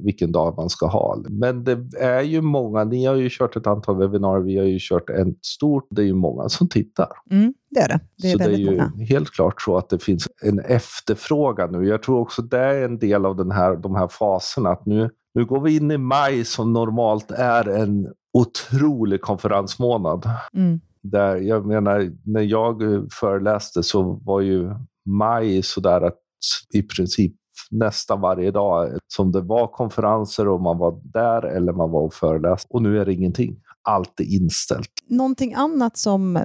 vilken 0.00 0.32
dag 0.32 0.54
man 0.56 0.70
ska 0.70 0.86
ha. 0.86 1.22
Men 1.30 1.64
det 1.64 1.78
är 2.00 2.20
ju 2.22 2.40
många, 2.40 2.84
ni 2.84 3.04
har 3.04 3.14
ju 3.14 3.28
kört 3.30 3.56
ett 3.56 3.66
antal 3.66 3.98
webbinarier, 3.98 4.44
vi 4.44 4.58
har 4.58 4.64
ju 4.64 4.78
kört 4.80 5.10
en 5.10 5.34
stort, 5.42 5.86
det 5.90 6.02
är 6.02 6.06
ju 6.06 6.14
många 6.14 6.48
som 6.48 6.68
tittar. 6.68 7.08
Mm, 7.30 7.54
det 7.70 7.80
är 7.80 7.88
det. 7.88 8.00
Det 8.22 8.28
är 8.28 8.32
så 8.32 8.38
det 8.38 8.44
är 8.44 8.50
ju 8.50 8.70
många. 8.70 8.92
helt 9.08 9.30
klart 9.30 9.62
så 9.62 9.76
att 9.76 9.88
det 9.88 9.98
finns 10.02 10.28
en 10.42 10.58
efterfrågan 10.58 11.72
nu. 11.72 11.88
Jag 11.88 12.02
tror 12.02 12.20
också 12.20 12.42
det 12.42 12.58
är 12.58 12.84
en 12.84 12.98
del 12.98 13.26
av 13.26 13.36
den 13.36 13.50
här, 13.50 13.76
de 13.76 13.94
här 13.94 14.08
faserna. 14.08 14.70
Att 14.70 14.86
nu, 14.86 15.10
nu 15.34 15.44
går 15.44 15.60
vi 15.60 15.76
in 15.76 15.90
i 15.90 15.98
maj 15.98 16.44
som 16.44 16.72
normalt 16.72 17.30
är 17.30 17.68
en 17.68 18.08
otrolig 18.32 19.20
konferensmånad. 19.20 20.30
Mm. 20.54 20.80
Där, 21.02 21.36
jag 21.36 21.66
menar, 21.66 22.12
när 22.24 22.42
jag 22.42 22.82
föreläste 23.12 23.82
så 23.82 24.02
var 24.02 24.40
ju 24.40 24.70
maj 25.04 25.62
sådär 25.62 26.00
att 26.00 26.18
i 26.72 26.82
princip 26.82 27.34
nästan 27.70 28.20
varje 28.20 28.50
dag 28.50 28.98
som 29.08 29.32
det 29.32 29.40
var 29.40 29.66
konferenser 29.66 30.48
och 30.48 30.60
man 30.60 30.78
var 30.78 31.00
där 31.04 31.42
eller 31.42 31.72
man 31.72 31.90
var 31.90 32.00
och 32.00 32.14
föreläste. 32.14 32.68
Och 32.70 32.82
nu 32.82 33.00
är 33.00 33.04
det 33.04 33.12
ingenting. 33.12 33.56
Allt 33.82 34.20
är 34.20 34.24
inställt. 34.24 34.90
Någonting 35.08 35.54
annat 35.54 35.96
som 35.96 36.38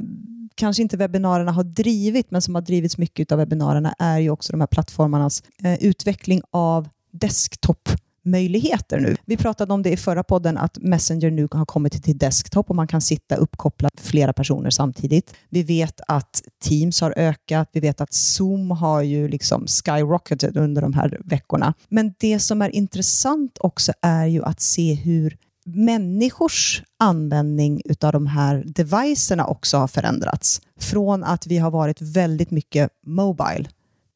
kanske 0.56 0.82
inte 0.82 0.98
webbinarierna 0.98 1.52
har 1.52 1.64
drivit, 1.64 2.32
men 2.32 2.42
som 2.42 2.56
har 2.56 2.62
drivits 2.62 2.98
mycket 2.98 3.32
av 3.32 3.38
webbinarierna, 3.38 3.94
är 4.00 4.20
ju 4.20 4.30
också 4.30 4.54
de 4.54 4.60
här 4.60 4.68
plattformarnas 4.68 5.44
eh, 5.64 5.84
utveckling 5.84 6.42
av 6.52 6.90
desktop 7.12 7.90
möjligheter 8.24 9.00
nu. 9.00 9.16
Vi 9.26 9.38
pratade 9.38 9.74
om 9.74 9.84
det 9.84 9.92
i 9.92 9.98
förra 9.98 10.24
podden, 10.24 10.58
att 10.58 10.78
Messenger 10.78 11.32
nu 11.32 11.48
har 11.52 11.66
kommit 11.66 12.04
till 12.04 12.18
desktop 12.18 12.70
och 12.70 12.76
man 12.76 12.88
kan 12.88 13.02
sitta 13.02 13.36
uppkopplad 13.36 13.92
flera 14.02 14.34
personer 14.34 14.70
samtidigt. 14.70 15.34
Vi 15.50 15.64
vet 15.64 16.02
att 16.08 16.42
Teams 16.64 17.02
har 17.02 17.14
ökat, 17.18 17.70
vi 17.72 17.80
vet 17.80 18.02
att 18.02 18.14
Zoom 18.14 18.72
har 18.72 19.02
ju 19.02 19.28
liksom 19.28 19.68
skyrocketed 19.68 20.58
under 20.58 20.82
de 20.82 20.94
här 20.94 21.18
veckorna. 21.26 21.74
Men 21.90 22.14
det 22.20 22.40
som 22.40 22.62
är 22.62 22.76
intressant 22.76 23.58
också 23.60 23.94
är 24.02 24.26
ju 24.26 24.44
att 24.44 24.62
se 24.62 24.94
hur 24.94 25.38
människors 25.66 26.84
användning 27.00 27.82
av 28.02 28.12
de 28.12 28.28
här 28.28 28.64
devicerna 28.66 29.46
också 29.46 29.78
har 29.78 29.88
förändrats. 29.88 30.62
Från 30.80 31.24
att 31.24 31.48
vi 31.48 31.58
har 31.58 31.72
varit 31.72 32.02
väldigt 32.02 32.52
mycket 32.52 32.90
mobile 33.06 33.70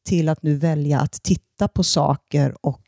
till 0.08 0.28
att 0.28 0.42
nu 0.42 0.56
välja 0.56 1.00
att 1.00 1.22
titta 1.22 1.68
på 1.68 1.82
saker 1.82 2.54
och 2.60 2.80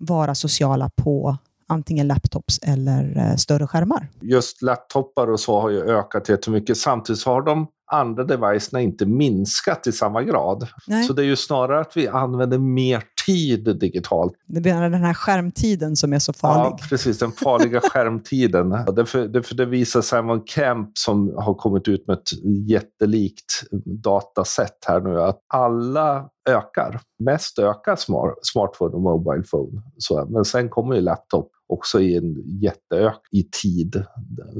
vara 0.00 0.34
sociala 0.34 0.90
på 0.96 1.36
antingen 1.66 2.06
laptops 2.06 2.58
eller 2.62 3.16
eh, 3.16 3.36
större 3.36 3.66
skärmar. 3.66 4.08
just 4.20 4.62
laptopar 4.62 5.30
och 5.30 5.40
så 5.40 5.60
har 5.60 5.70
ju 5.70 5.82
ökat 5.82 6.28
jättemycket. 6.28 6.76
Samtidigt 6.76 7.24
har 7.24 7.42
de 7.42 7.66
andra 7.92 8.24
devicerna 8.24 8.80
inte 8.80 9.06
minskat 9.06 9.86
i 9.86 9.92
samma 9.92 10.22
grad. 10.22 10.68
Nej. 10.86 11.04
Så 11.04 11.12
det 11.12 11.22
är 11.22 11.26
ju 11.26 11.36
snarare 11.36 11.80
att 11.80 11.96
vi 11.96 12.08
använder 12.08 12.58
mer 12.58 13.02
tid 13.26 13.78
digitalt. 13.80 14.32
Det 14.46 14.60
blir 14.60 14.74
den 14.74 14.94
här 14.94 15.14
skärmtiden 15.14 15.96
som 15.96 16.12
är 16.12 16.18
så 16.18 16.32
farlig. 16.32 16.72
Ja, 16.72 16.78
precis. 16.88 17.18
Den 17.18 17.32
farliga 17.32 17.80
skärmtiden. 17.92 18.72
Och 18.72 18.94
Därför, 18.94 19.28
därför 19.28 19.54
det 19.54 19.66
visar 19.66 20.00
Simon 20.00 20.42
Kemp 20.46 20.90
som 20.98 21.34
har 21.38 21.54
kommit 21.54 21.88
ut 21.88 22.06
med 22.06 22.14
ett 22.14 22.42
jättelikt 22.70 23.62
dataset 24.02 24.78
här 24.86 25.00
nu 25.00 25.20
att 25.22 25.38
alla 25.54 26.28
ökar. 26.48 27.00
Mest 27.24 27.58
ökar 27.58 27.96
smart, 27.96 28.34
smartphone 28.42 28.94
och 28.94 29.00
mobile 29.02 29.42
phone. 29.42 29.82
Så, 29.98 30.26
men 30.30 30.44
sen 30.44 30.68
kommer 30.68 30.94
ju 30.94 31.00
laptop 31.00 31.50
också 31.66 32.00
i 32.00 32.16
en 32.16 32.34
jätteök 32.60 33.20
i 33.32 33.42
tid. 33.62 34.04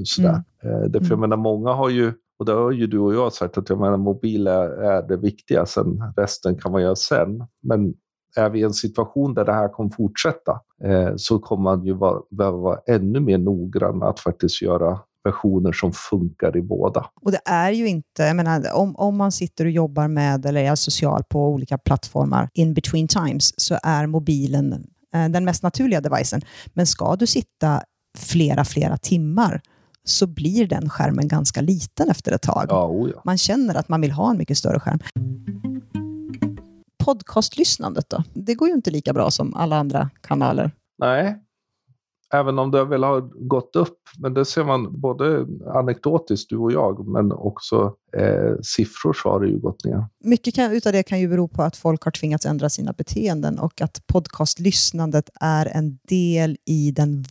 Sådär. 0.05 0.43
Eh, 0.65 0.71
Därför 0.89 1.07
jag 1.07 1.13
Mm. 1.13 1.21
menar, 1.21 1.37
många 1.37 1.73
har 1.73 1.89
ju 1.91 2.13
och 2.39 2.45
det 2.45 2.53
har 2.53 2.71
ju 2.71 2.87
du 2.87 2.99
och 2.99 3.15
jag 3.15 3.33
sagt 3.33 3.59
att 3.59 3.69
jag 3.69 3.81
menar, 3.81 3.97
mobil 3.97 4.47
är, 4.47 4.69
är 4.69 5.09
det 5.09 5.17
viktiga, 5.17 5.67
sen 5.67 6.13
resten 6.17 6.57
kan 6.59 6.73
man 6.73 6.83
göra 6.83 6.97
sen. 6.97 7.47
Men 7.63 7.95
är 8.37 8.51
vi 8.51 8.61
i 8.61 8.63
en 8.63 8.73
situation 8.73 9.35
där 9.35 9.45
det 9.45 9.53
här 9.53 9.69
kommer 9.69 9.91
fortsätta 9.91 10.61
eh, 10.85 11.13
så 11.17 11.39
kommer 11.39 11.63
man 11.63 11.85
ju 11.85 11.93
vara, 11.93 12.21
behöva 12.31 12.57
vara 12.57 12.81
ännu 12.87 13.21
mer 13.21 13.39
noggrann 13.39 13.99
med 13.99 14.09
att 14.09 14.21
faktiskt 14.21 14.63
göra 14.63 14.99
versioner 15.25 15.73
som 15.73 15.93
funkar 15.93 16.57
i 16.57 16.63
båda. 16.63 17.07
Och 17.23 17.33
det 17.33 17.41
är 17.45 17.71
ju 17.71 17.89
inte, 17.89 18.23
jag 18.23 18.37
menar, 18.37 18.73
om, 18.75 18.97
om 18.97 19.17
man 19.17 19.33
sitter 19.33 19.65
och 19.65 19.71
jobbar 19.71 20.09
med 20.09 20.47
eller 20.47 20.61
är 20.61 20.75
social 20.75 21.23
på 21.29 21.49
olika 21.49 21.79
plattformar 21.79 22.49
in 22.55 22.75
between 22.75 23.09
times 23.09 23.61
så 23.61 23.79
är 23.83 24.07
mobilen 24.07 24.73
eh, 25.15 25.29
den 25.29 25.45
mest 25.45 25.63
naturliga 25.63 26.01
devicen. 26.01 26.41
Men 26.75 26.87
ska 26.87 27.17
du 27.17 27.27
sitta 27.27 27.83
flera, 28.19 28.65
flera 28.65 28.97
timmar 28.97 29.61
så 30.05 30.27
blir 30.27 30.67
den 30.67 30.89
skärmen 30.89 31.29
ganska 31.29 31.61
liten 31.61 32.11
efter 32.11 32.33
ett 32.33 32.43
tag. 32.43 32.67
Ja, 32.69 33.09
ja. 33.15 33.23
Man 33.25 33.39
känner 33.39 33.75
att 33.75 33.89
man 33.89 34.01
vill 34.01 34.11
ha 34.11 34.31
en 34.31 34.39
mycket 34.39 34.59
större 34.59 34.81
skärm. 34.81 34.99
Podcastlyssnandet 37.05 38.11
då? 38.11 38.23
Det 38.35 38.55
går 38.55 38.69
ju 38.69 38.75
inte 38.75 38.91
lika 38.91 39.13
bra 39.13 39.31
som 39.31 39.55
alla 39.55 39.77
andra 39.77 40.11
kanaler. 40.21 40.71
Nej, 40.99 41.45
även 42.35 42.59
om 42.59 42.71
det 42.71 42.85
väl 42.85 43.05
har 43.05 43.21
gått 43.49 43.77
upp. 43.77 43.99
Men 44.19 44.35
det 44.35 44.45
ser 44.45 44.65
man 44.65 45.01
både 45.01 45.47
anekdotiskt, 45.75 46.51
du 46.51 46.57
och 46.57 46.73
jag, 46.73 47.09
men 47.09 47.33
också 47.33 47.95
eh, 48.17 48.53
siffror 48.63 49.13
så 49.13 49.29
har 49.29 49.41
det 49.41 49.49
ju 49.49 49.59
gått 49.59 49.85
ner. 49.85 50.07
Mycket 50.25 50.55
kan, 50.55 50.73
utav 50.73 50.93
det 50.93 51.03
kan 51.03 51.21
ju 51.21 51.29
bero 51.29 51.49
på 51.49 51.63
att 51.63 51.77
folk 51.77 52.03
har 52.03 52.11
tvingats 52.11 52.47
ändra 52.47 52.71
sina 52.71 52.93
beteenden 52.93 53.59
och 53.59 53.81
att 53.81 54.07
podcastlyssnandet 54.07 55.31
är 55.41 55.67
en 55.67 55.99
del 56.09 56.57
i 56.65 56.91
den, 56.91 57.25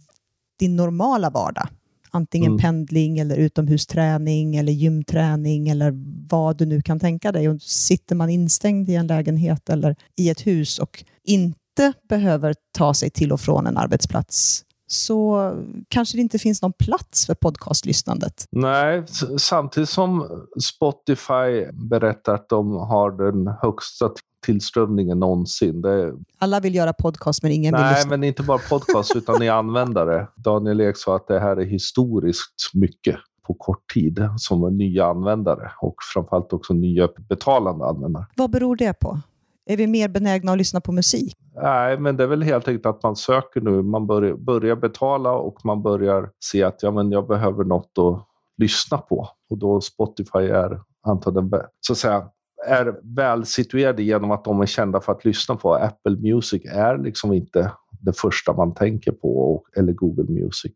din 0.59 0.75
normala 0.75 1.29
vardag. 1.29 1.67
Antingen 2.15 2.51
Mm. 2.51 2.59
pendling, 2.61 3.19
eller 3.19 3.35
utomhusträning, 3.35 4.55
eller 4.55 4.73
gymträning 4.73 5.69
eller 5.69 5.93
vad 6.29 6.57
du 6.57 6.65
nu 6.65 6.81
kan 6.81 6.99
tänka 6.99 7.31
dig. 7.31 7.49
Och 7.49 7.61
sitter 7.61 8.15
man 8.15 8.29
instängd 8.29 8.89
i 8.89 8.95
en 8.95 9.07
lägenhet 9.07 9.69
eller 9.69 9.95
i 10.15 10.29
ett 10.29 10.47
hus 10.47 10.79
och 10.79 11.03
inte 11.23 11.93
behöver 12.09 12.55
ta 12.77 12.93
sig 12.93 13.09
till 13.09 13.31
och 13.31 13.41
från 13.41 13.67
en 13.67 13.77
arbetsplats 13.77 14.63
så 14.87 15.51
kanske 15.87 16.17
det 16.17 16.21
inte 16.21 16.39
finns 16.39 16.61
någon 16.61 16.73
plats 16.73 17.25
för 17.25 17.33
podcastlyssnandet. 17.33 18.45
Nej, 18.51 19.03
samtidigt 19.37 19.89
som 19.89 20.27
Spotify 20.63 21.71
berättar 21.89 22.33
att 22.33 22.49
de 22.49 22.71
har 22.71 23.11
den 23.11 23.47
högsta 23.61 24.09
tillströmningen 24.45 25.19
någonsin. 25.19 25.81
Det, 25.81 26.13
Alla 26.37 26.59
vill 26.59 26.75
göra 26.75 26.93
podcast 26.93 27.43
men 27.43 27.51
ingen 27.51 27.73
vill 27.73 27.81
nej, 27.81 27.95
lyssna. 27.95 28.09
men 28.09 28.23
inte 28.23 28.43
bara 28.43 28.57
podcast 28.57 29.15
utan 29.15 29.43
i 29.43 29.49
användare. 29.49 30.27
Daniel 30.35 30.81
Ek 30.81 30.97
sa 30.97 31.15
att 31.15 31.27
det 31.27 31.39
här 31.39 31.57
är 31.57 31.65
historiskt 31.65 32.71
mycket 32.73 33.15
på 33.47 33.53
kort 33.53 33.93
tid 33.93 34.29
som 34.37 34.77
nya 34.77 35.05
användare 35.05 35.71
och 35.81 35.95
framförallt 36.13 36.53
också 36.53 36.73
nya 36.73 37.09
betalande 37.29 37.85
användare. 37.85 38.25
Vad 38.35 38.51
beror 38.51 38.75
det 38.75 38.99
på? 38.99 39.19
Är 39.65 39.77
vi 39.77 39.87
mer 39.87 40.07
benägna 40.07 40.51
att 40.51 40.57
lyssna 40.57 40.81
på 40.81 40.91
musik? 40.91 41.37
Nej, 41.55 41.99
men 41.99 42.17
det 42.17 42.23
är 42.23 42.27
väl 42.27 42.43
helt 42.43 42.67
enkelt 42.67 42.85
att 42.85 43.03
man 43.03 43.15
söker 43.15 43.61
nu. 43.61 43.81
Man 43.81 44.07
börjar, 44.07 44.35
börjar 44.35 44.75
betala 44.75 45.31
och 45.31 45.65
man 45.65 45.81
börjar 45.81 46.29
se 46.39 46.63
att 46.63 46.83
ja, 46.83 46.91
men 46.91 47.11
jag 47.11 47.27
behöver 47.27 47.63
något 47.63 47.97
att 47.97 48.27
lyssna 48.57 48.97
på. 48.97 49.29
Och 49.49 49.57
då 49.57 49.81
Spotify 49.81 50.39
är 50.39 50.81
antagligen 51.01 51.51
så 51.79 51.93
att 51.93 51.97
säga, 51.99 52.29
är 52.67 53.15
väl 53.15 53.45
situerade 53.45 54.03
genom 54.03 54.31
att 54.31 54.45
de 54.45 54.61
är 54.61 54.65
kända 54.65 55.01
för 55.01 55.11
att 55.11 55.25
lyssna 55.25 55.55
på. 55.55 55.73
Apple 55.73 56.17
Music 56.17 56.61
är 56.65 56.97
liksom 56.97 57.33
inte 57.33 57.71
det 58.01 58.17
första 58.17 58.53
man 58.53 58.73
tänker 58.73 59.11
på, 59.11 59.53
och, 59.53 59.63
eller 59.77 59.93
Google 59.93 60.41
Music. 60.41 60.73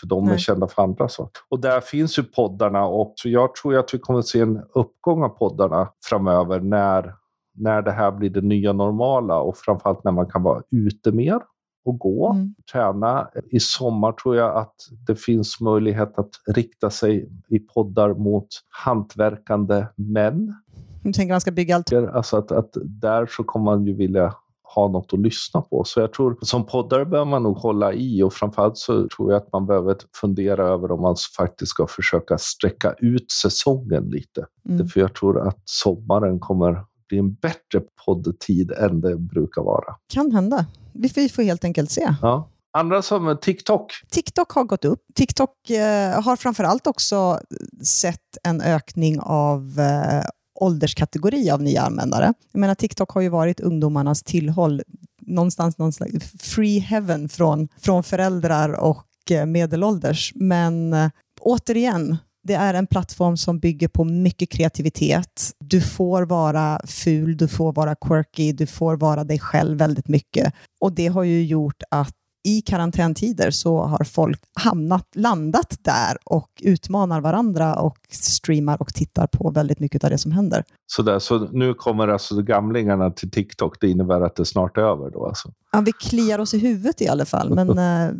För 0.00 0.06
de 0.06 0.24
är 0.24 0.28
Nej. 0.30 0.38
kända 0.38 0.68
för 0.68 0.82
andra 0.82 1.08
saker. 1.08 1.42
Och 1.48 1.60
där 1.60 1.80
finns 1.80 2.18
ju 2.18 2.22
poddarna 2.22 2.86
och 2.86 3.12
så 3.16 3.28
jag 3.28 3.54
tror 3.54 3.76
att 3.76 3.94
vi 3.94 3.98
kommer 3.98 4.18
att 4.18 4.26
se 4.26 4.40
en 4.40 4.62
uppgång 4.74 5.22
av 5.22 5.28
poddarna 5.28 5.88
framöver 6.04 6.60
när 6.60 7.14
när 7.60 7.82
det 7.82 7.92
här 7.92 8.12
blir 8.12 8.30
det 8.30 8.40
nya 8.40 8.72
normala 8.72 9.40
och 9.40 9.56
framförallt 9.56 10.04
när 10.04 10.12
man 10.12 10.26
kan 10.26 10.42
vara 10.42 10.62
ute 10.70 11.12
mer. 11.12 11.40
och 11.84 11.98
gå, 11.98 12.30
mm. 12.30 12.54
träna. 12.72 13.28
I 13.50 13.60
sommar 13.60 14.12
tror 14.12 14.36
jag 14.36 14.56
att 14.56 14.74
det 15.06 15.16
finns 15.16 15.60
möjlighet 15.60 16.18
att 16.18 16.30
rikta 16.54 16.90
sig 16.90 17.28
i 17.48 17.58
poddar 17.58 18.14
mot 18.14 18.48
hantverkande 18.84 19.86
män. 19.96 20.54
Du 21.02 21.12
tänker 21.12 21.34
man 21.34 21.40
ska 21.40 21.50
bygga 21.50 21.76
allt? 21.76 21.92
Alltså 21.92 22.36
att, 22.36 22.52
att 22.52 22.70
där 22.84 23.26
så 23.26 23.44
kommer 23.44 23.64
man 23.64 23.86
ju 23.86 23.94
vilja 23.94 24.34
ha 24.74 24.88
något 24.88 25.12
att 25.12 25.18
lyssna 25.18 25.60
på. 25.60 25.84
Så 25.84 26.00
jag 26.00 26.12
tror 26.12 26.38
som 26.42 26.66
poddare 26.66 27.04
behöver 27.04 27.30
man 27.30 27.42
nog 27.42 27.56
hålla 27.56 27.92
i 27.92 28.22
och 28.22 28.32
framförallt 28.32 28.76
så 28.76 29.08
tror 29.08 29.32
jag 29.32 29.42
att 29.42 29.52
man 29.52 29.66
behöver 29.66 29.96
fundera 30.20 30.68
över 30.68 30.92
om 30.92 31.00
man 31.00 31.16
faktiskt 31.36 31.70
ska 31.70 31.86
försöka 31.86 32.38
sträcka 32.38 32.94
ut 32.98 33.30
säsongen 33.30 34.04
lite. 34.04 34.46
Mm. 34.68 34.88
För 34.88 35.00
jag 35.00 35.14
tror 35.14 35.48
att 35.48 35.58
sommaren 35.64 36.40
kommer 36.40 36.84
bli 37.08 37.18
en 37.18 37.34
bättre 37.34 37.80
poddtid 38.04 38.70
än 38.70 39.00
det 39.00 39.16
brukar 39.16 39.62
vara. 39.62 39.94
Kan 40.12 40.32
hända. 40.32 40.66
Vi 40.92 41.28
får 41.28 41.42
helt 41.42 41.64
enkelt 41.64 41.90
se. 41.90 42.14
Ja. 42.22 42.50
Andra 42.72 43.02
som 43.02 43.38
TikTok. 43.42 43.92
TikTok 44.10 44.50
har 44.52 44.64
gått 44.64 44.84
upp. 44.84 45.02
TikTok 45.14 45.70
eh, 45.70 46.22
har 46.22 46.36
framförallt 46.36 46.86
också 46.86 47.40
sett 47.84 48.38
en 48.42 48.60
ökning 48.60 49.20
av 49.20 49.80
eh, 49.80 50.24
ålderskategori 50.60 51.50
av 51.50 51.62
nya 51.62 51.82
användare. 51.82 52.34
Jag 52.52 52.60
menar, 52.60 52.74
TikTok 52.74 53.10
har 53.10 53.20
ju 53.20 53.28
varit 53.28 53.60
ungdomarnas 53.60 54.22
tillhåll, 54.22 54.82
någonstans 55.20 55.78
någon 55.78 55.92
slags 55.92 56.32
free 56.42 56.78
heaven 56.78 57.28
från, 57.28 57.68
från 57.80 58.02
föräldrar 58.02 58.72
och 58.72 59.06
eh, 59.30 59.46
medelålders. 59.46 60.32
Men 60.34 60.92
äh, 60.92 61.10
återigen, 61.40 62.16
det 62.48 62.54
är 62.54 62.74
en 62.74 62.86
plattform 62.86 63.36
som 63.36 63.58
bygger 63.58 63.88
på 63.88 64.04
mycket 64.04 64.50
kreativitet. 64.50 65.52
Du 65.60 65.80
får 65.80 66.22
vara 66.22 66.80
ful, 66.86 67.36
du 67.36 67.48
får 67.48 67.72
vara 67.72 67.94
quirky, 67.94 68.52
du 68.52 68.66
får 68.66 68.96
vara 68.96 69.24
dig 69.24 69.38
själv 69.38 69.78
väldigt 69.78 70.08
mycket. 70.08 70.54
Och 70.80 70.92
det 70.92 71.06
har 71.06 71.22
ju 71.22 71.44
gjort 71.44 71.82
att 71.90 72.14
i 72.48 72.60
karantäntider 72.60 73.50
så 73.50 73.82
har 73.82 74.04
folk 74.04 74.40
hamnat, 74.54 75.06
landat 75.14 75.78
där 75.82 76.16
och 76.24 76.48
utmanar 76.60 77.20
varandra 77.20 77.74
och 77.74 77.98
streamar 78.10 78.82
och 78.82 78.94
tittar 78.94 79.26
på 79.26 79.50
väldigt 79.50 79.80
mycket 79.80 80.04
av 80.04 80.10
det 80.10 80.18
som 80.18 80.32
händer. 80.32 80.64
Så, 80.86 81.02
där, 81.02 81.18
så 81.18 81.38
nu 81.38 81.74
kommer 81.74 82.08
alltså 82.08 82.42
gamlingarna 82.42 83.10
till 83.10 83.30
TikTok. 83.30 83.80
Det 83.80 83.88
innebär 83.88 84.20
att 84.20 84.36
det 84.36 84.44
snart 84.44 84.76
är 84.76 84.82
över 84.82 85.10
då? 85.10 85.26
Alltså. 85.26 85.52
Ja, 85.72 85.80
vi 85.80 85.92
kliar 85.92 86.38
oss 86.38 86.54
i 86.54 86.58
huvudet 86.58 87.02
i 87.02 87.08
alla 87.08 87.24
fall. 87.24 87.54
Men 87.54 87.78
äh, 87.78 88.14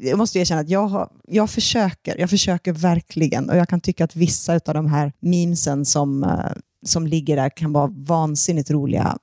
jag 0.10 0.18
måste 0.18 0.38
erkänna 0.38 0.60
att 0.60 0.70
jag, 0.70 0.86
har, 0.86 1.08
jag, 1.28 1.50
försöker. 1.50 2.18
Jag 2.18 2.30
försöker 2.30 2.72
verkligen. 2.72 3.50
Och 3.50 3.56
jag 3.56 3.68
kan 3.68 3.80
tycka 3.80 4.04
att 4.04 4.16
vissa 4.16 4.54
av 4.54 4.74
de 4.74 4.86
här 4.86 5.12
memesen 5.20 5.84
som, 5.84 6.24
äh, 6.24 6.52
som 6.86 7.06
ligger 7.06 7.36
där 7.36 7.50
kan 7.56 7.72
vara 7.72 7.90
vansinnigt 7.96 8.70
roliga. 8.70 9.18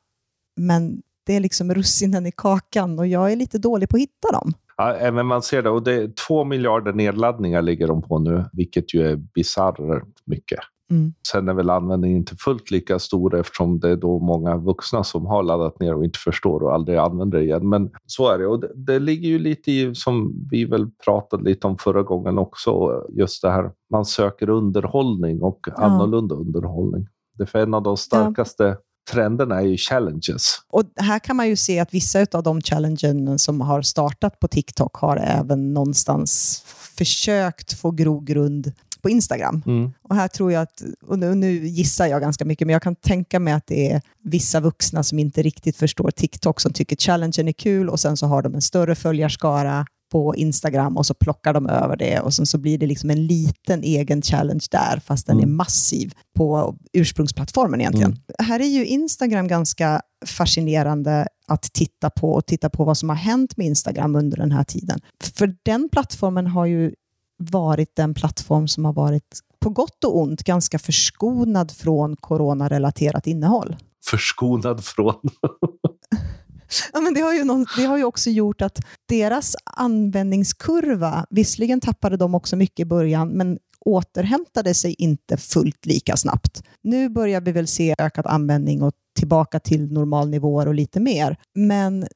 Men 0.58 1.02
det 1.26 1.34
är 1.34 1.40
liksom 1.40 1.74
russinen 1.74 2.26
i 2.26 2.32
kakan 2.32 3.00
och 3.00 3.08
jag 3.08 3.32
är 3.32 3.36
lite 3.36 3.58
dålig 3.58 3.90
på 3.90 3.98
att 3.98 4.02
hitta 4.02 4.32
dem. 4.32 4.54
Ja, 4.78 5.12
men 5.12 5.26
man 5.26 5.42
ser 5.42 5.62
det. 5.62 5.70
Och 5.70 5.84
det 5.84 6.16
två 6.28 6.44
miljarder 6.44 6.94
nedladdningar 6.94 7.62
ligger 7.62 7.88
de 7.88 8.02
på 8.02 8.20
nu, 8.20 8.46
vilket 8.54 8.94
ju 8.94 9.08
är 9.08 9.16
bisarrt 9.16 9.78
mycket. 10.26 10.60
Mm. 10.92 11.14
Sen 11.32 11.50
är 11.50 11.54
väl 11.54 11.70
användningen 11.70 12.18
inte 12.18 12.36
fullt 12.36 12.72
lika 12.72 13.00
stor 13.00 13.36
eftersom 13.36 13.80
det 13.80 13.90
är 13.90 13.96
då 13.96 14.20
många 14.20 14.58
vuxna 14.58 15.04
som 15.04 15.26
har 15.26 15.44
laddat 15.44 15.80
ner 15.80 15.96
och 15.96 16.06
inte 16.06 16.20
förstår 16.20 16.64
och 16.64 16.74
aldrig 16.74 16.98
använder 16.98 17.38
det 17.38 17.44
igen. 17.44 17.70
Men 17.70 17.92
så 18.06 18.30
är 18.30 18.38
det. 18.38 18.48
Och 18.48 18.60
det, 18.60 18.72
det 18.76 19.00
ligger 19.00 19.30
ju 19.30 19.40
lite 19.40 19.72
i, 19.72 19.96
som 19.96 20.48
vi 20.52 20.66
väl 20.66 20.90
pratade 21.06 21.44
lite 21.44 21.68
om 21.68 21.78
förra 21.78 22.04
gången 22.04 22.38
också, 22.38 23.04
just 23.10 23.42
det 23.42 23.50
här 23.50 23.72
man 23.92 24.06
söker 24.06 24.50
underhållning 24.50 25.42
och 25.42 25.60
ja. 25.66 25.74
annorlunda 25.74 26.36
underhållning. 26.36 27.08
Det 27.38 27.56
är 27.56 27.64
en 27.64 27.74
av 27.74 27.84
de 27.84 27.98
starkaste 27.98 28.64
ja 28.64 28.76
trenderna 29.12 29.56
är 29.56 29.66
ju 29.66 29.78
challenges. 29.78 30.62
Och 30.70 30.84
här 30.96 31.20
kan 31.20 31.36
man 31.36 31.48
ju 31.48 31.56
se 31.56 31.80
att 31.80 31.94
vissa 31.94 32.26
av 32.32 32.44
de 32.44 32.62
challenges 32.62 33.44
som 33.44 33.62
har 33.62 33.82
startat 33.82 34.40
på 34.40 34.48
TikTok 34.48 34.96
har 34.96 35.18
även 35.18 35.74
någonstans 35.74 36.62
försökt 36.98 37.74
få 37.74 37.92
grogrund 37.92 38.74
på 39.02 39.10
Instagram. 39.10 39.64
Mm. 39.66 39.92
Och 40.02 40.16
här 40.16 40.28
tror 40.28 40.52
jag 40.52 40.62
att, 40.62 40.84
och 41.08 41.20
nu, 41.20 41.36
nu, 41.36 41.68
gissar 41.68 42.08
jag 42.08 42.22
ganska 42.22 42.46
mycket, 42.46 42.68
men 42.68 42.74
jag 42.74 42.82
kan 42.82 42.96
tänka 42.96 43.40
mig 43.40 43.54
att 43.54 43.68
det 43.68 43.92
är 43.92 44.02
vissa 44.24 44.60
vuxna 44.60 45.04
som 45.04 45.20
inte 45.20 45.42
riktigt 45.42 45.78
förstår 45.78 46.12
TikTok 46.12 46.62
som 46.62 46.74
tycker 46.74 46.96
challengen 46.96 47.48
är 47.48 47.52
kul 47.52 47.90
och 47.90 48.00
sen 48.00 48.18
så 48.18 48.26
har 48.28 48.42
de 48.42 48.56
en 48.56 48.62
större 48.62 48.96
följarskara 48.96 49.86
på 50.12 50.36
Instagram 50.36 50.98
och 50.98 51.06
så 51.06 51.14
plockar 51.14 51.54
de 51.54 51.68
över 51.70 51.96
det 51.98 52.20
och 52.20 52.34
sen 52.34 52.46
så 52.46 52.58
blir 52.58 52.78
det 52.78 52.86
liksom 52.86 53.10
en 53.10 53.28
liten 53.28 53.84
egen 53.84 54.22
challenge 54.22 54.66
där, 54.72 55.02
fast 55.06 55.28
den 55.28 55.38
mm. 55.38 55.50
är 55.50 55.54
massiv 55.54 56.14
på 56.36 56.76
ursprungsplattformen 56.94 57.82
egentligen. 57.82 58.12
Mm. 58.12 58.22
Här 58.40 58.60
är 58.60 58.68
ju 58.68 58.86
Instagram 58.86 59.48
ganska 59.48 60.02
fascinerande 60.26 61.28
att 61.48 61.74
titta 61.74 62.10
på 62.10 62.34
och 62.34 62.46
titta 62.46 62.70
på 62.70 62.84
vad 62.84 62.98
som 62.98 63.10
har 63.10 63.16
hänt 63.16 63.58
med 63.58 63.68
Instagram 63.68 64.16
under 64.16 64.38
den 64.38 64.52
här 64.52 64.64
tiden. 64.64 65.00
För 65.34 65.56
den 65.64 65.90
plattformen 65.90 66.48
har 66.48 66.66
ju 66.66 66.94
varit 67.38 67.96
den 67.96 68.14
plattform 68.14 68.68
som 68.68 68.86
har 68.86 68.94
varit 68.94 69.40
på 69.60 69.70
gott 69.70 70.04
och 70.04 70.20
ont 70.20 70.44
ganska 70.44 70.80
förskonad 70.80 71.72
från 71.72 72.16
coronarelaterat 72.16 73.28
innehåll. 73.28 73.76
Förskonad 74.06 74.84
från? 74.84 75.16
Ja, 76.94 77.02
men 77.02 77.14
det, 77.14 77.22
har 77.22 77.34
ju 77.34 77.44
någon, 77.44 77.66
det 77.78 77.86
har 77.86 77.98
ju 77.98 78.04
också 78.04 78.30
gjort 78.30 78.62
att 78.62 78.80
deras 79.10 79.56
användningskurva, 79.64 81.26
visserligen 81.30 81.80
tappade 81.80 82.18
de 82.18 82.36
också 82.36 82.56
mycket 82.56 82.80
i 82.80 82.86
början, 82.86 83.30
men 83.30 83.58
återhämtade 83.86 84.74
sig 84.74 84.94
inte 84.94 85.38
fullt 85.38 85.86
lika 85.86 86.18
snabbt. 86.18 86.64
Nu 86.82 87.10
börjar 87.10 87.42
vi 87.42 87.52
väl 87.52 87.68
se 87.68 87.96
ökad 87.98 88.28
användning 88.28 88.84
och 88.84 88.94
tillbaka 89.20 89.60
till 89.60 89.94
normalnivåer 89.94 90.68
och 90.68 90.74
lite 90.74 91.00
mer. 91.00 91.38
Men 91.56 92.08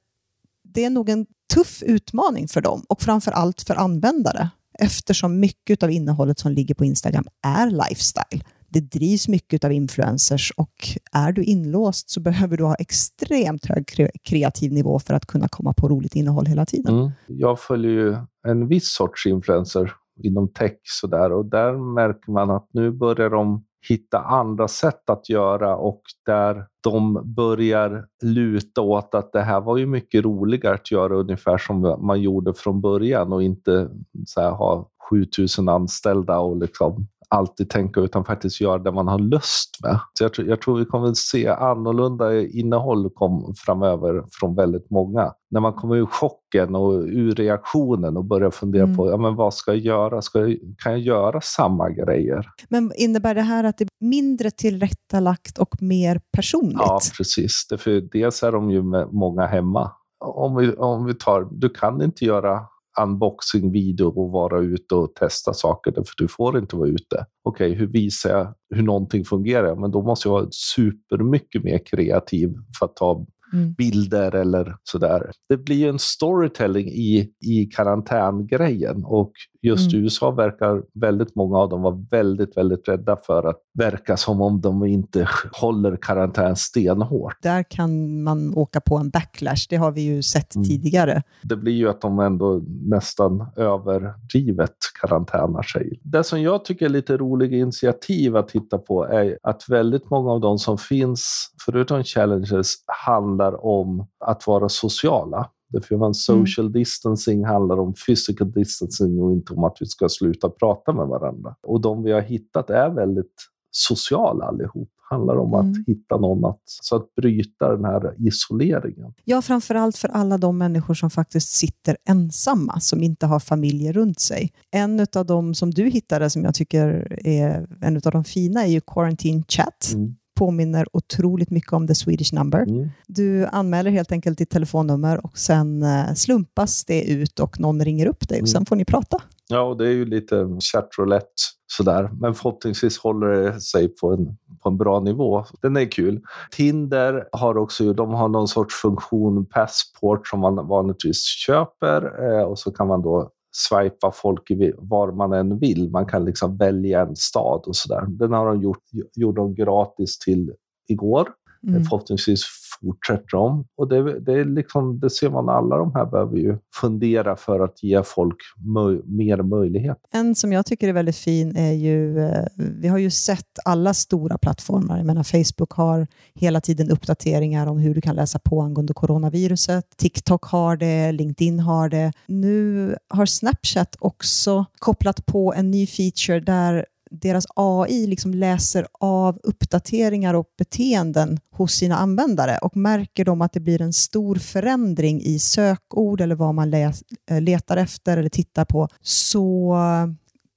det 0.63 0.85
är 0.85 0.89
nog 0.89 1.09
en 1.09 1.25
tuff 1.53 1.83
utmaning 1.83 2.47
för 2.47 2.61
dem 2.61 2.85
och 2.89 3.01
framför 3.01 3.31
allt 3.31 3.61
för 3.61 3.75
användare 3.75 4.49
eftersom 4.79 5.39
mycket 5.39 5.83
av 5.83 5.91
innehållet 5.91 6.39
som 6.39 6.51
ligger 6.51 6.75
på 6.75 6.85
Instagram 6.85 7.27
är 7.47 7.71
lifestyle 7.71 8.43
det 8.69 8.79
drivs 8.79 9.27
mycket 9.27 9.63
av 9.63 9.71
influencers 9.71 10.53
och 10.57 10.73
är 11.11 11.31
du 11.31 11.43
inlåst 11.43 12.09
så 12.09 12.19
behöver 12.29 12.57
du 12.57 12.63
ha 12.63 12.75
extremt 12.75 13.65
hög 13.65 13.85
kreativ 14.23 14.73
nivå 14.73 14.99
för 14.99 15.13
att 15.13 15.25
kunna 15.25 15.47
komma 15.47 15.73
på 15.73 15.89
roligt 15.89 16.15
innehåll 16.15 16.45
hela 16.45 16.65
tiden. 16.65 16.97
Mm. 16.99 17.11
Jag 17.27 17.59
följer 17.59 17.91
ju 17.91 18.15
en 18.47 18.67
viss 18.67 18.93
sorts 18.93 19.25
influencer 19.25 19.93
inom 20.23 20.53
tech 20.53 20.77
sådär 20.83 21.31
och 21.31 21.45
där 21.45 21.93
märker 21.93 22.31
man 22.31 22.49
att 22.49 22.69
nu 22.73 22.91
börjar 22.91 23.29
de 23.29 23.65
hitta 23.89 24.19
andra 24.19 24.67
sätt 24.67 25.09
att 25.09 25.29
göra 25.29 25.75
och 25.75 26.01
där 26.25 26.65
de 26.83 27.21
börjar 27.35 28.05
luta 28.23 28.81
åt 28.81 29.15
att 29.15 29.33
det 29.33 29.41
här 29.41 29.61
var 29.61 29.77
ju 29.77 29.85
mycket 29.85 30.23
roligare 30.23 30.75
att 30.75 30.91
göra 30.91 31.15
ungefär 31.15 31.57
som 31.57 31.81
man 32.01 32.21
gjorde 32.21 32.53
från 32.53 32.81
början 32.81 33.33
och 33.33 33.43
inte 33.43 33.89
så 34.25 34.41
här, 34.41 34.51
ha 34.51 34.89
7000 35.09 35.69
anställda 35.69 36.39
och 36.39 36.57
liksom 36.57 37.07
alltid 37.29 37.69
tänka 37.69 37.99
utan 37.99 38.25
faktiskt 38.25 38.61
göra 38.61 38.77
det 38.77 38.91
man 38.91 39.07
har 39.07 39.19
lust 39.19 39.69
med. 39.83 39.99
Så 40.13 40.23
jag, 40.23 40.47
jag 40.47 40.61
tror 40.61 40.79
vi 40.79 40.85
kommer 40.85 41.07
att 41.07 41.17
se 41.17 41.47
annorlunda 41.47 42.41
innehåll 42.41 43.09
kom 43.09 43.53
framöver 43.57 44.23
från 44.31 44.55
väldigt 44.55 44.89
många. 44.89 45.33
När 45.51 45.61
man 45.61 45.73
kommer 45.73 45.95
ur 45.95 46.05
chocken 46.05 46.75
och 46.75 46.93
ur 46.93 47.35
reaktionen 47.35 48.17
och 48.17 48.25
börjar 48.25 48.51
fundera 48.51 48.83
mm. 48.83 48.97
på 48.97 49.09
ja, 49.09 49.17
men 49.17 49.35
vad 49.35 49.53
ska 49.53 49.71
jag 49.71 49.79
göra? 49.79 50.21
Ska 50.21 50.39
jag, 50.39 50.57
kan 50.77 50.91
jag 50.91 51.01
göra 51.01 51.41
samma 51.41 51.89
grejer? 51.89 52.45
Men 52.69 52.91
innebär 52.95 53.35
det 53.35 53.41
här 53.41 53.63
att 53.63 53.77
det 53.77 53.83
är 53.83 53.89
mindre 54.05 54.51
tillrättalagt 54.51 55.57
och 55.57 55.81
mer 55.81 56.21
personligt? 56.37 56.77
Ja, 56.79 56.99
precis. 57.17 57.67
Det 57.69 57.77
för 57.77 57.91
dels 58.11 58.43
är 58.43 58.51
de 58.51 58.71
ju 58.71 58.81
många 59.11 59.45
hemma. 59.45 59.91
Om 60.25 60.55
vi, 60.55 60.73
om 60.73 61.05
vi 61.05 61.13
tar, 61.13 61.47
du 61.51 61.69
kan 61.69 62.01
inte 62.01 62.25
göra 62.25 62.59
unboxing-video 63.03 64.07
och 64.07 64.31
vara 64.31 64.59
ute 64.59 64.95
och 64.95 65.15
testa 65.15 65.53
saker, 65.53 65.91
för 65.91 66.13
du 66.17 66.27
får 66.27 66.57
inte 66.57 66.75
vara 66.75 66.89
ute. 66.89 67.25
Okej, 67.43 67.67
okay, 67.71 67.79
hur 67.79 67.87
visar 67.87 68.29
jag 68.29 68.53
hur 68.75 68.83
någonting 68.83 69.25
fungerar? 69.25 69.75
Men 69.75 69.91
då 69.91 70.01
måste 70.01 70.27
jag 70.27 70.33
vara 70.33 70.47
supermycket 70.51 71.63
mer 71.63 71.79
kreativ 71.85 72.53
för 72.79 72.85
att 72.85 72.95
ta 72.95 73.25
mm. 73.53 73.73
bilder 73.73 74.35
eller 74.35 74.75
sådär. 74.83 75.31
Det 75.49 75.57
blir 75.57 75.89
en 75.89 75.99
storytelling 75.99 76.87
i, 76.87 77.31
i 77.45 77.65
karantängrejen 77.65 79.03
och 79.05 79.31
just 79.61 79.93
mm. 79.93 80.01
i 80.01 80.03
USA 80.03 80.31
verkar 80.31 80.83
väldigt 80.93 81.35
många 81.35 81.57
av 81.57 81.69
dem 81.69 81.81
vara 81.81 82.05
väldigt, 82.11 82.57
väldigt 82.57 82.87
rädda 82.87 83.17
för 83.17 83.49
att 83.49 83.59
verka 83.73 84.17
som 84.17 84.41
om 84.41 84.61
de 84.61 84.85
inte 84.85 85.27
håller 85.51 85.97
karantän 86.01 86.55
stenhårt. 86.55 87.35
Där 87.41 87.63
kan 87.63 88.23
man 88.23 88.53
åka 88.57 88.81
på 88.81 88.97
en 88.97 89.09
backlash, 89.09 89.67
det 89.69 89.75
har 89.75 89.91
vi 89.91 90.01
ju 90.01 90.21
sett 90.21 90.55
mm. 90.55 90.67
tidigare. 90.67 91.23
Det 91.43 91.55
blir 91.55 91.73
ju 91.73 91.89
att 91.89 92.01
de 92.01 92.19
ändå 92.19 92.61
nästan 92.67 93.45
överdrivet 93.55 94.75
karantänar 95.01 95.61
sig. 95.61 95.99
Det 96.03 96.23
som 96.23 96.41
jag 96.41 96.65
tycker 96.65 96.85
är 96.85 96.89
lite 96.89 97.17
roliga 97.17 97.57
initiativ 97.57 98.37
att 98.37 98.47
titta 98.47 98.77
på 98.77 99.05
är 99.05 99.37
att 99.43 99.69
väldigt 99.69 100.09
många 100.09 100.31
av 100.31 100.41
de 100.41 100.57
som 100.57 100.77
finns, 100.77 101.51
förutom 101.65 102.03
challenges, 102.03 102.75
handlar 103.05 103.65
om 103.65 104.07
att 104.25 104.47
vara 104.47 104.69
sociala. 104.69 105.49
Därför 105.69 105.95
man 105.95 106.05
mm. 106.05 106.13
social 106.13 106.65
mm. 106.65 106.73
distancing 106.73 107.45
handlar 107.45 107.79
om 107.79 107.93
physical 108.07 108.51
distancing 108.51 109.21
och 109.21 109.31
inte 109.31 109.53
om 109.53 109.63
att 109.63 109.77
vi 109.79 109.85
ska 109.85 110.09
sluta 110.09 110.49
prata 110.49 110.93
med 110.93 111.07
varandra. 111.07 111.55
Och 111.61 111.81
de 111.81 112.03
vi 112.03 112.11
har 112.11 112.21
hittat 112.21 112.69
är 112.69 112.89
väldigt 112.89 113.33
sociala 113.71 114.45
allihop. 114.45 114.89
handlar 115.11 115.35
om 115.35 115.53
Mm. 115.53 115.71
att 115.71 115.87
hitta 115.87 116.17
någon 116.17 116.45
att, 116.45 116.61
så 116.65 116.95
att 116.95 117.15
bryta 117.15 117.75
den 117.75 117.85
här 117.85 118.15
isoleringen. 118.27 119.13
Ja, 119.23 119.41
framför 119.41 119.75
allt 119.75 119.97
för 119.97 120.07
alla 120.07 120.37
de 120.37 120.57
människor 120.57 120.93
som 120.93 121.09
faktiskt 121.09 121.49
sitter 121.51 121.97
ensamma, 122.09 122.79
som 122.79 123.03
inte 123.03 123.25
har 123.25 123.39
familjer 123.39 123.93
runt 123.93 124.19
sig. 124.19 124.51
En 124.71 125.05
av 125.15 125.25
de 125.25 125.53
som 125.53 125.71
du 125.71 125.89
hittade, 125.89 126.29
som 126.29 126.43
jag 126.43 126.55
tycker 126.55 127.17
är 127.27 127.67
en 127.81 127.95
av 127.95 128.11
de 128.11 128.23
fina, 128.23 128.63
är 128.63 128.67
ju 128.67 128.81
Quarantine 128.81 129.43
Chat. 129.47 129.91
Mm. 129.93 130.15
Påminner 130.39 130.85
otroligt 130.93 131.49
mycket 131.49 131.73
om 131.73 131.87
The 131.87 131.95
Swedish 131.95 132.33
Number. 132.33 132.59
Mm. 132.61 132.89
Du 133.07 133.45
anmäler 133.45 133.91
helt 133.91 134.11
enkelt 134.11 134.37
ditt 134.37 134.49
telefonnummer 134.49 135.25
och 135.25 135.37
sen 135.37 135.83
eh, 135.83 136.13
slumpas 136.15 136.85
det 136.85 137.11
ut 137.11 137.39
och 137.39 137.59
någon 137.59 137.83
ringer 137.85 138.05
upp 138.05 138.29
dig 138.29 138.35
och 138.35 138.39
Mm. 138.39 138.47
sen 138.47 138.65
får 138.65 138.75
ni 138.75 138.85
prata. 138.85 139.17
Ja, 139.47 139.61
och 139.61 139.77
det 139.77 139.87
är 139.87 139.91
ju 139.91 140.05
lite 140.05 140.47
chatroulette 140.73 141.27
sådär. 141.67 142.09
Men 142.21 142.33
förhoppningsvis 142.33 142.97
håller 142.99 143.27
det 143.27 143.61
sig 143.61 143.87
på 143.95 144.13
en, 144.13 144.25
på 144.63 144.69
en 144.69 144.77
bra 144.77 144.99
nivå. 144.99 145.45
Den 145.61 145.77
är 145.77 145.91
kul. 145.91 146.21
Tinder 146.51 147.23
har 147.31 147.57
också 147.57 147.93
de 147.93 148.09
har 148.13 148.29
någon 148.29 148.47
sorts 148.47 148.75
funktion, 148.75 149.45
passport, 149.45 150.27
som 150.27 150.39
man 150.39 150.67
vanligtvis 150.67 151.23
köper 151.23 152.01
eh, 152.25 152.43
och 152.43 152.59
så 152.59 152.71
kan 152.71 152.87
man 152.87 153.01
då 153.01 153.29
swipa 153.51 154.11
folk 154.11 154.51
var 154.77 155.11
man 155.11 155.33
än 155.33 155.59
vill. 155.59 155.89
Man 155.89 156.05
kan 156.05 156.25
liksom 156.25 156.57
välja 156.57 157.01
en 157.01 157.15
stad 157.15 157.63
och 157.65 157.75
sådär. 157.75 158.05
Den 158.07 158.33
har 158.33 158.45
de 158.45 158.61
gjort, 158.61 158.83
gjorde 159.15 159.41
de 159.41 159.55
gratis 159.55 160.19
till 160.19 160.53
igår. 160.87 161.29
Mm. 161.67 161.83
Förhoppningsvis 161.83 162.43
fortsätter 162.81 163.37
de. 163.37 163.65
Och 163.77 163.87
det, 163.87 164.19
det, 164.19 164.33
är 164.33 164.45
liksom, 164.45 164.99
det 164.99 165.09
ser 165.09 165.29
man, 165.29 165.49
alla 165.49 165.77
de 165.77 165.95
här 165.95 166.05
behöver 166.05 166.37
ju 166.37 166.57
fundera 166.81 167.35
för 167.35 167.59
att 167.59 167.83
ge 167.83 168.03
folk 168.03 168.37
möj, 168.65 169.01
mer 169.05 169.37
möjlighet. 169.37 169.97
En 170.11 170.35
som 170.35 170.53
jag 170.53 170.65
tycker 170.65 170.87
är 170.87 170.93
väldigt 170.93 171.15
fin 171.15 171.55
är 171.55 171.71
ju, 171.71 172.19
eh, 172.19 172.45
vi 172.55 172.87
har 172.87 172.97
ju 172.97 173.09
sett 173.09 173.59
alla 173.65 173.93
stora 173.93 174.37
plattformar. 174.37 174.97
Jag 174.97 175.05
menar, 175.05 175.23
Facebook 175.23 175.71
har 175.71 176.07
hela 176.35 176.61
tiden 176.61 176.91
uppdateringar 176.91 177.67
om 177.67 177.77
hur 177.77 177.95
du 177.95 178.01
kan 178.01 178.15
läsa 178.15 178.39
på 178.39 178.61
angående 178.61 178.93
coronaviruset. 178.93 179.85
TikTok 179.97 180.43
har 180.43 180.77
det, 180.77 181.11
LinkedIn 181.11 181.59
har 181.59 181.89
det. 181.89 182.11
Nu 182.27 182.95
har 183.07 183.25
Snapchat 183.25 183.95
också 183.99 184.65
kopplat 184.79 185.25
på 185.25 185.53
en 185.53 185.71
ny 185.71 185.87
feature 185.87 186.39
där 186.39 186.85
deras 187.11 187.45
AI 187.55 188.07
liksom 188.07 188.33
läser 188.33 188.87
av 188.99 189.39
uppdateringar 189.43 190.33
och 190.33 190.45
beteenden 190.57 191.39
hos 191.51 191.73
sina 191.73 191.97
användare 191.97 192.57
och 192.57 192.77
märker 192.77 193.25
de 193.25 193.41
att 193.41 193.53
det 193.53 193.59
blir 193.59 193.81
en 193.81 193.93
stor 193.93 194.35
förändring 194.35 195.21
i 195.21 195.39
sökord 195.39 196.21
eller 196.21 196.35
vad 196.35 196.55
man 196.55 196.69
läs, 196.69 197.03
eh, 197.31 197.41
letar 197.41 197.77
efter 197.77 198.17
eller 198.17 198.29
tittar 198.29 198.65
på 198.65 198.87
så 199.01 199.75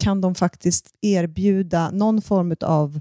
kan 0.04 0.20
de 0.20 0.34
faktiskt 0.34 0.86
erbjuda 1.00 1.90
någon 1.90 2.22
form 2.22 2.54
av 2.60 3.00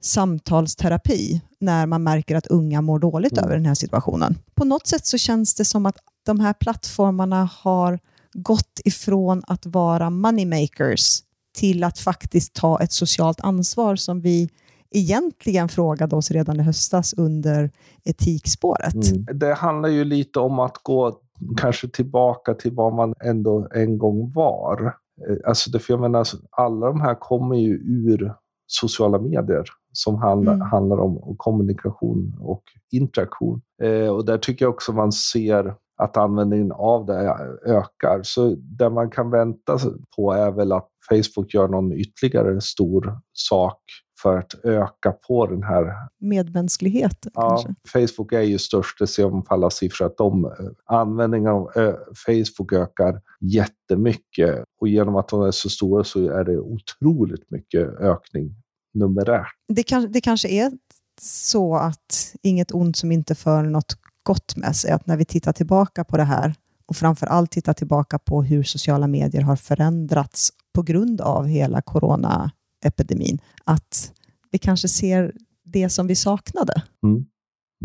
samtalsterapi 0.00 1.40
när 1.60 1.86
man 1.86 2.02
märker 2.02 2.36
att 2.36 2.46
unga 2.46 2.80
mår 2.82 2.98
dåligt 2.98 3.32
Mm. 3.32 3.44
över 3.44 3.54
den 3.56 3.66
här 3.66 3.74
situationen. 3.74 4.38
På 4.54 4.64
något 4.64 4.86
sätt 4.86 5.06
så 5.06 5.18
känns 5.18 5.54
det 5.54 5.64
som 5.64 5.86
att 5.86 5.96
de 6.26 6.40
här 6.40 6.52
plattformarna 6.52 7.48
har 7.52 7.98
gått 8.32 8.80
ifrån 8.84 9.42
att 9.46 9.66
vara 9.66 10.10
moneymakers 10.10 11.22
till 11.56 11.84
att 11.84 11.98
faktiskt 11.98 12.54
ta 12.54 12.80
ett 12.80 12.92
socialt 12.92 13.40
ansvar 13.40 13.96
som 13.96 14.20
vi 14.20 14.48
egentligen 14.90 15.68
frågade 15.68 16.16
oss 16.16 16.30
redan 16.30 16.60
i 16.60 16.62
höstas 16.62 17.14
under 17.16 17.70
etikspåret. 18.04 18.94
Mm. 18.94 19.38
Det 19.38 19.54
handlar 19.54 19.88
ju 19.88 20.04
lite 20.04 20.38
om 20.40 20.58
att 20.58 20.76
gå 20.82 21.18
kanske 21.56 21.88
tillbaka 21.88 22.54
till 22.54 22.72
vad 22.74 22.92
man 22.94 23.14
ändå 23.24 23.68
en 23.74 23.98
gång 23.98 24.32
var. 24.32 24.84
Eh, 25.28 25.36
Alltså 25.48 25.70
det, 25.70 25.78
för 25.78 25.92
jag 25.92 26.00
menar, 26.00 26.26
alla 26.50 26.86
de 26.86 27.00
här 27.00 27.14
kommer 27.14 27.56
ju 27.56 27.74
ur 27.74 28.34
sociala 28.66 29.18
medier 29.18 29.64
som 29.92 30.16
handlar, 30.16 30.54
Mm. 30.54 30.66
handlar 30.66 30.96
om 30.98 31.34
kommunikation 31.36 32.36
och 32.40 32.62
interaktion. 32.92 33.60
Eh, 33.82 34.08
och 34.08 34.24
där 34.24 34.38
tycker 34.38 34.64
jag 34.64 34.74
också 34.74 34.92
man 34.92 35.12
ser 35.12 35.74
att 35.96 36.16
användningen 36.16 36.72
av 36.72 37.06
det 37.06 37.36
ökar. 37.66 38.22
Så 38.22 38.54
det 38.58 38.90
man 38.90 39.10
kan 39.10 39.30
vänta 39.30 39.78
på 40.16 40.32
är 40.32 40.50
väl 40.50 40.72
att 40.72 40.88
Facebook 41.08 41.54
gör 41.54 41.68
någon 41.68 41.92
ytterligare 41.92 42.60
stor 42.60 43.18
sak 43.32 43.80
för 44.22 44.38
att 44.38 44.64
öka 44.64 45.12
på 45.12 45.46
den 45.46 45.62
här 45.62 45.92
Medmänsklighet 46.20 47.26
Ja, 47.34 47.48
kanske. 47.48 47.74
Facebook 47.92 48.32
är 48.32 48.40
ju 48.40 48.58
störst, 48.58 48.98
det 48.98 49.06
ser 49.06 49.30
man 49.30 49.42
på 49.42 49.54
alla 49.54 49.70
siffror, 49.70 50.06
att 50.06 50.16
de, 50.16 50.44
eh, 50.44 50.50
användningen 50.84 51.50
av 51.50 51.70
eh, 51.76 51.94
Facebook 52.26 52.72
ökar 52.72 53.20
jättemycket. 53.40 54.64
Och 54.80 54.88
genom 54.88 55.16
att 55.16 55.28
de 55.28 55.42
är 55.42 55.50
så 55.50 55.68
stora 55.68 56.04
så 56.04 56.28
är 56.28 56.44
det 56.44 56.58
otroligt 56.58 57.50
mycket 57.50 57.88
ökning 58.00 58.54
numerärt. 58.94 59.52
Det, 59.68 59.82
kan, 59.82 60.12
det 60.12 60.20
kanske 60.20 60.48
är 60.48 60.72
så 61.20 61.76
att 61.76 62.34
inget 62.42 62.72
ont 62.72 62.96
som 62.96 63.12
inte 63.12 63.34
för 63.34 63.62
något 63.62 63.96
gott 64.26 64.56
med 64.56 64.76
sig. 64.76 64.90
Att 64.90 65.06
när 65.06 65.16
vi 65.16 65.24
tittar 65.24 65.52
tillbaka 65.52 66.04
på 66.04 66.16
det 66.16 66.24
här 66.24 66.54
och 66.86 66.96
framför 66.96 67.26
allt 67.26 67.50
tittar 67.50 67.72
tillbaka 67.72 68.18
på 68.18 68.42
hur 68.42 68.62
sociala 68.62 69.06
medier 69.06 69.42
har 69.42 69.56
förändrats 69.56 70.50
på 70.74 70.82
grund 70.82 71.20
av 71.20 71.46
hela 71.46 71.82
coronaepidemin, 71.82 73.38
att 73.64 74.12
vi 74.50 74.58
kanske 74.58 74.88
ser 74.88 75.32
det 75.64 75.88
som 75.88 76.06
vi 76.06 76.14
saknade. 76.14 76.82
Mm. 77.04 77.14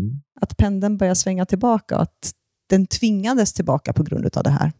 Mm. 0.00 0.20
Att 0.40 0.56
pendeln 0.56 0.96
börjar 0.96 1.14
svänga 1.14 1.46
tillbaka 1.46 1.96
och 1.96 2.02
att 2.02 2.32
den 2.68 2.86
tvingades 2.86 3.52
tillbaka 3.52 3.92
på 3.92 4.02
grund 4.02 4.36
av 4.36 4.42
det 4.42 4.50
här. 4.50 4.72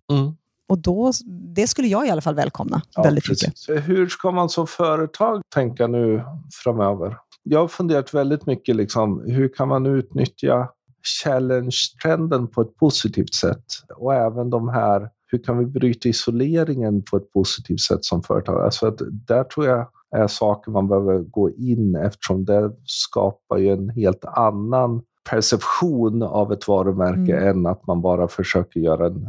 Och 0.69 0.79
då, 0.79 1.13
det 1.55 1.67
skulle 1.67 1.89
jag 1.89 2.07
i 2.07 2.11
alla 2.11 2.21
fall 2.21 2.35
välkomna 2.35 2.83
Ja, 2.95 3.03
väldigt 3.03 3.25
precis. 3.25 3.69
mycket. 3.69 3.89
Hur 3.89 4.09
ska 4.09 4.31
man 4.31 4.49
som 4.49 4.67
företag 4.67 5.43
tänka 5.55 5.87
nu 5.87 6.25
framöver? 6.65 7.17
Jag 7.43 7.61
har 7.61 7.69
funderat 7.69 8.15
väldigt 8.15 8.47
mycket, 8.47 8.77
liksom, 8.77 9.23
hur 9.27 9.49
kan 9.49 9.69
man 9.69 9.87
utnyttja 9.87 10.69
challenge-trenden 11.03 12.49
på 12.49 12.61
ett 12.61 12.77
positivt 12.77 13.35
sätt? 13.35 13.65
Och 13.97 14.15
även 14.15 14.51
de 14.51 14.69
här, 14.69 15.09
hur 15.27 15.39
kan 15.45 15.59
vi 15.59 15.67
bryta 15.67 16.09
isoleringen 16.09 17.03
på 17.11 17.17
ett 17.17 17.33
positivt 17.33 17.81
sätt 17.81 18.05
som 18.05 18.23
företag? 18.23 18.65
Alltså 18.65 18.87
att 18.87 18.99
där 19.11 19.45
tror 19.45 19.67
jag 19.67 19.89
är 20.17 20.27
saker 20.27 20.71
man 20.71 20.89
behöver 20.89 21.19
gå 21.19 21.51
in 21.51 21.97
eftersom 21.97 22.45
det 22.45 22.71
skapar 22.85 23.59
ju 23.59 23.73
en 23.73 23.89
helt 23.89 24.25
annan 24.25 25.03
perception 25.31 26.23
av 26.23 26.53
ett 26.53 26.69
varumärke 26.69 27.37
Mm. 27.37 27.49
än 27.49 27.67
att 27.67 27.87
man 27.87 28.03
bara 28.03 28.29
försöker 28.29 28.81
göra 28.81 29.07
en 29.07 29.29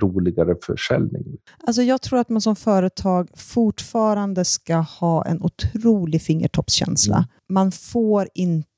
roligare 0.00 0.54
försäljning. 0.66 1.24
Alltså 1.66 1.82
jag 1.82 2.02
tror 2.02 2.18
att 2.18 2.28
man 2.28 2.40
som 2.40 2.56
företag 2.56 3.28
fortfarande 3.36 4.44
ska 4.44 4.76
ha 4.76 5.24
en 5.24 5.42
otrolig 5.42 6.22
fingertoppskänsla. 6.22 7.16
Mm. 7.16 7.28
Man 7.48 7.72
får 7.72 8.28
inte 8.34 8.68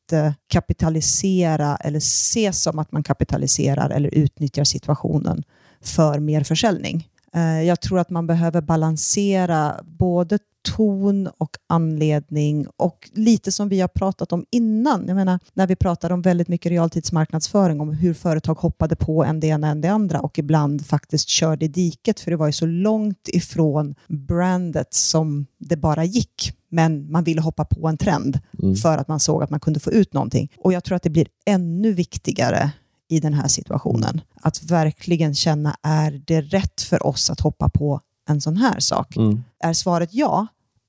kapitalisera 0.49 1.77
eller 1.77 2.01
se 2.01 2.53
som 2.53 2.79
att 2.79 2.93
man 2.93 3.03
kapitaliserar 3.03 3.91
eller 3.91 4.15
utnyttjar 4.15 4.65
situationen 4.65 5.43
för 5.81 6.19
mer 6.19 6.45
försäljning. 6.45 7.09
Eh, 7.35 7.63
jag 7.63 7.81
tror 7.81 7.99
att 7.99 8.11
man 8.11 8.27
behöver 8.27 8.61
balansera 8.61 9.81
både 9.85 10.39
ton 10.63 11.29
och 11.39 11.57
anledning 11.67 12.67
och 12.77 13.11
lite 13.13 13.53
som 13.53 13.69
vi 13.69 13.81
har 13.81 13.89
pratat 13.89 14.33
om 14.33 14.45
innan. 14.51 15.05
Jag 15.09 15.15
menar, 15.15 15.39
när 15.55 15.67
vi 15.67 15.77
pratade 15.77 16.15
om 16.15 16.23
väldigt 16.23 16.49
mycket 16.49 16.73
realtidsmarknadsföring, 16.73 17.81
om 17.81 17.93
hur 17.93 18.15
företag 18.15 18.55
hoppade 18.55 18.97
på 18.97 19.25
en 19.25 19.41
det 19.41 19.47
ena 19.47 19.69
än 19.69 19.81
det 19.81 19.89
andra 19.89 20.21
och 20.21 20.39
ibland 20.39 20.87
faktiskt 20.87 21.29
körde 21.29 21.65
i 21.65 21.69
diket, 21.69 22.21
för 22.21 22.31
det 22.31 22.37
var 22.37 22.47
ju 22.47 22.53
så 22.53 22.67
långt 22.67 23.29
ifrån 23.29 23.95
brandet 24.09 24.95
som 24.95 25.47
det 25.59 25.77
bara 25.77 26.05
gick. 26.05 26.53
Men 26.71 27.11
man 27.13 27.25
ville 27.25 27.41
hoppa 27.41 27.65
på 27.65 27.89
en 27.89 27.97
trend 27.97 28.39
Mm. 28.63 28.75
för 28.77 28.99
att 28.99 29.09
man 29.09 29.21
såg 29.21 29.43
att 29.43 29.51
man 29.51 29.61
kunde 29.61 29.81
få 29.81 29.91
ut 29.93 30.13
någonting. 30.15 30.53
Och 30.59 30.73
jag 30.73 30.85
tror 30.85 30.97
att 30.97 31.03
det 31.03 31.11
blir 31.11 31.27
ännu 31.47 31.93
viktigare 31.93 32.71
i 33.09 33.21
den 33.21 33.35
här 33.35 33.49
situationen. 33.49 34.21
Att 34.43 34.63
verkligen 34.63 35.35
känna, 35.35 35.77
är 35.83 36.23
det 36.27 36.41
rätt 36.41 36.81
för 36.81 37.07
oss 37.07 37.31
att 37.31 37.41
hoppa 37.41 37.69
på 37.69 38.01
en 38.29 38.41
sån 38.41 38.57
här 38.57 38.81
sak? 38.81 39.17
Mm. 39.17 39.43
Är 39.65 39.73
svaret 39.73 40.09
ja, 40.13 40.47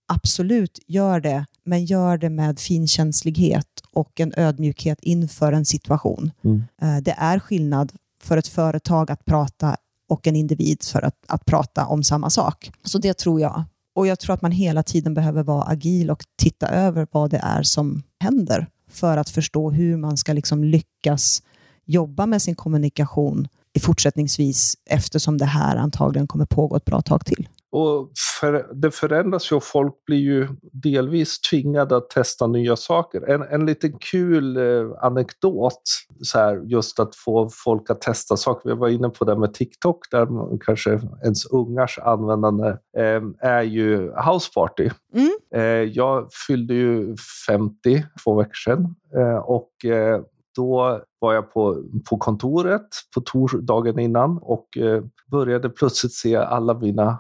absolut 0.08 0.80
gör 0.88 1.20
det, 1.20 1.46
men 1.66 1.86
gör 1.86 2.18
det 2.18 2.30
med 2.30 2.60
finkänslighet 2.60 3.68
och 3.94 4.20
en 4.20 4.34
ödmjukhet 4.38 5.00
inför 5.02 5.54
en 5.54 5.66
situation. 5.66 6.32
Mm. 6.44 6.64
Eh, 6.82 6.98
Det 6.98 7.16
är 7.18 7.40
skillnad 7.40 7.92
för 8.24 8.38
ett 8.38 8.48
företag 8.48 9.12
att 9.12 9.26
prata 9.26 9.76
och 10.10 10.28
en 10.28 10.36
individ 10.36 10.84
för 10.84 11.02
att, 11.02 11.16
att 11.28 11.46
prata 11.46 11.86
om 11.86 12.04
samma 12.04 12.30
sak. 12.30 12.72
Så 12.84 12.98
det 12.98 13.14
tror 13.18 13.42
jag. 13.42 13.64
Och 13.96 14.08
jag 14.08 14.20
tror 14.20 14.34
att 14.34 14.42
man 14.42 14.52
hela 14.52 14.84
tiden 14.84 15.14
behöver 15.14 15.44
vara 15.44 15.64
agil 15.64 16.12
och 16.12 16.24
titta 16.38 16.68
över 16.68 17.08
vad 17.12 17.30
det 17.30 17.38
är 17.44 17.64
som 17.64 18.04
händer 18.20 18.68
för 18.90 19.18
att 19.18 19.30
förstå 19.30 19.72
hur 19.72 19.98
man 19.98 20.18
ska 20.18 20.34
liksom 20.34 20.64
lyckas 20.64 21.42
jobba 21.86 22.26
med 22.26 22.42
sin 22.42 22.56
kommunikation 22.56 23.48
fortsättningsvis 23.80 24.78
eftersom 24.90 25.38
det 25.38 25.46
här 25.46 25.76
antagligen 25.76 26.28
kommer 26.28 26.46
pågå 26.46 26.76
ett 26.76 26.86
bra 26.86 27.02
tag 27.02 27.26
till. 27.26 27.48
Och 27.72 28.12
för, 28.40 28.68
det 28.74 28.92
förändras 28.92 29.52
ju 29.52 29.56
och 29.56 29.64
folk 29.64 29.94
blir 30.06 30.18
ju 30.18 30.48
delvis 30.62 31.42
tvingade 31.42 31.98
att 31.98 32.10
testa 32.10 32.48
nya 32.48 32.76
saker. 32.76 33.30
En, 33.30 33.42
en 33.42 33.66
liten 33.66 34.00
kul 34.00 34.58
eh, 34.58 34.92
anekdot, 35.02 35.82
så 36.22 36.40
här, 36.40 36.62
just 36.66 37.00
att 37.00 37.16
få 37.16 37.50
folk 37.52 37.90
att 37.90 38.02
testa 38.02 38.38
saker. 38.38 38.70
Vi 38.70 38.76
var 38.76 38.90
inne 38.90 39.10
på 39.10 39.26
det 39.26 39.36
med 39.38 39.54
TikTok, 39.54 40.12
där 40.12 40.28
kanske 40.66 41.02
ens 41.24 41.46
ungars 41.46 42.00
användande 42.00 42.68
eh, 42.98 43.22
är 43.40 43.62
ju 43.62 44.12
houseparty. 44.12 44.90
Mm. 45.14 45.32
Eh, 45.56 45.62
jag 45.94 46.28
fyllde 46.48 46.74
ju 46.74 47.16
50 47.48 48.06
två 48.24 48.36
veckor 48.36 48.54
sedan 48.54 48.96
eh, 49.16 49.38
och 49.38 49.86
eh, 49.86 50.22
då 50.56 51.02
var 51.20 51.34
jag 51.34 51.54
på, 51.54 51.84
på 52.10 52.18
kontoret 52.18 52.88
på 53.16 53.22
torsdagen 53.22 54.00
innan 54.00 54.40
och 54.42 54.78
eh, 54.78 55.04
började 55.32 55.70
plötsligt 55.70 56.14
se 56.14 56.36
alla 56.36 56.74
mina 56.74 57.20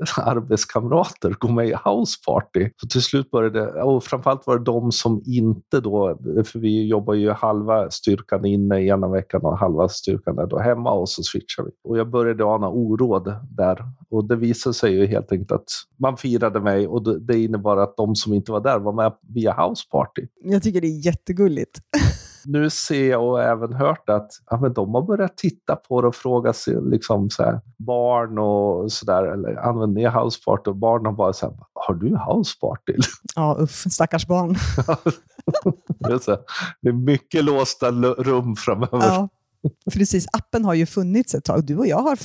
arbetskamrater 0.16 1.34
gå 1.38 1.48
med 1.48 1.68
i 1.68 1.74
houseparty. 1.84 2.70
Så 2.76 2.86
till 2.86 3.02
slut 3.02 3.30
började 3.30 3.82
och 3.82 4.04
framförallt 4.04 4.46
var 4.46 4.58
det 4.58 4.64
de 4.64 4.92
som 4.92 5.22
inte 5.26 5.80
då, 5.80 6.18
för 6.44 6.58
vi 6.58 6.86
jobbar 6.86 7.14
ju 7.14 7.30
halva 7.30 7.90
styrkan 7.90 8.44
inne 8.44 8.82
ena 8.82 9.08
veckan 9.08 9.40
och 9.42 9.58
halva 9.58 9.88
styrkan 9.88 10.38
är 10.38 10.46
då 10.46 10.58
hemma 10.58 10.92
och 10.92 11.08
så 11.08 11.22
switchar 11.22 11.62
vi. 11.64 11.70
Och 11.84 11.98
jag 11.98 12.10
började 12.10 12.44
ana 12.44 12.68
oråd 12.68 13.34
där 13.50 13.84
och 14.10 14.24
det 14.24 14.36
visade 14.36 14.74
sig 14.74 14.92
ju 14.92 15.06
helt 15.06 15.32
enkelt 15.32 15.52
att 15.52 15.68
man 15.98 16.16
firade 16.16 16.60
mig 16.60 16.86
och 16.86 17.20
det 17.20 17.38
innebar 17.38 17.76
att 17.76 17.96
de 17.96 18.14
som 18.14 18.32
inte 18.32 18.52
var 18.52 18.60
där 18.60 18.78
var 18.78 18.92
med 18.92 19.12
via 19.34 19.52
houseparty. 19.52 20.26
Jag 20.44 20.62
tycker 20.62 20.80
det 20.80 20.86
är 20.86 21.06
jättegulligt. 21.06 21.78
nu 22.44 22.70
ser 22.70 23.10
jag 23.10 23.28
och 23.28 23.42
även 23.42 23.72
hört 23.72 24.08
att 24.08 24.30
ja, 24.50 24.58
men 24.60 24.72
de 24.72 24.94
har 24.94 25.02
börjat 25.02 25.36
titta 25.36 25.76
på 25.76 26.00
det 26.00 26.08
och 26.08 26.14
fråga 26.14 26.52
sig 26.52 26.76
liksom 26.82 27.30
så 27.30 27.42
här, 27.42 27.60
barn 27.78 28.38
och 28.38 28.92
sådär, 28.92 29.22
eller 29.24 29.56
använder 29.56 30.00
ni 30.00 30.08
houseparty? 30.08 30.70
Och 30.70 30.76
barnen 30.76 31.06
har 31.06 31.12
bara 31.12 31.32
så 31.32 31.46
här, 31.46 31.56
har 31.72 31.94
du 31.94 32.16
houseparty? 32.16 32.96
Ja, 33.36 33.56
uff, 33.60 33.84
stackars 33.90 34.26
barn. 34.26 34.54
det, 35.98 36.12
är 36.12 36.18
så, 36.18 36.36
det 36.80 36.88
är 36.88 36.92
mycket 36.92 37.44
låsta 37.44 37.90
rum 37.90 38.56
framöver. 38.56 39.06
Ja. 39.06 39.28
Precis, 39.92 40.26
appen 40.32 40.64
har 40.64 40.74
ju 40.74 40.86
funnits 40.86 41.34
ett 41.34 41.44
tag. 41.44 41.64
Du 41.64 41.76
och 41.76 41.86
jag 41.86 42.02
har 42.02 42.18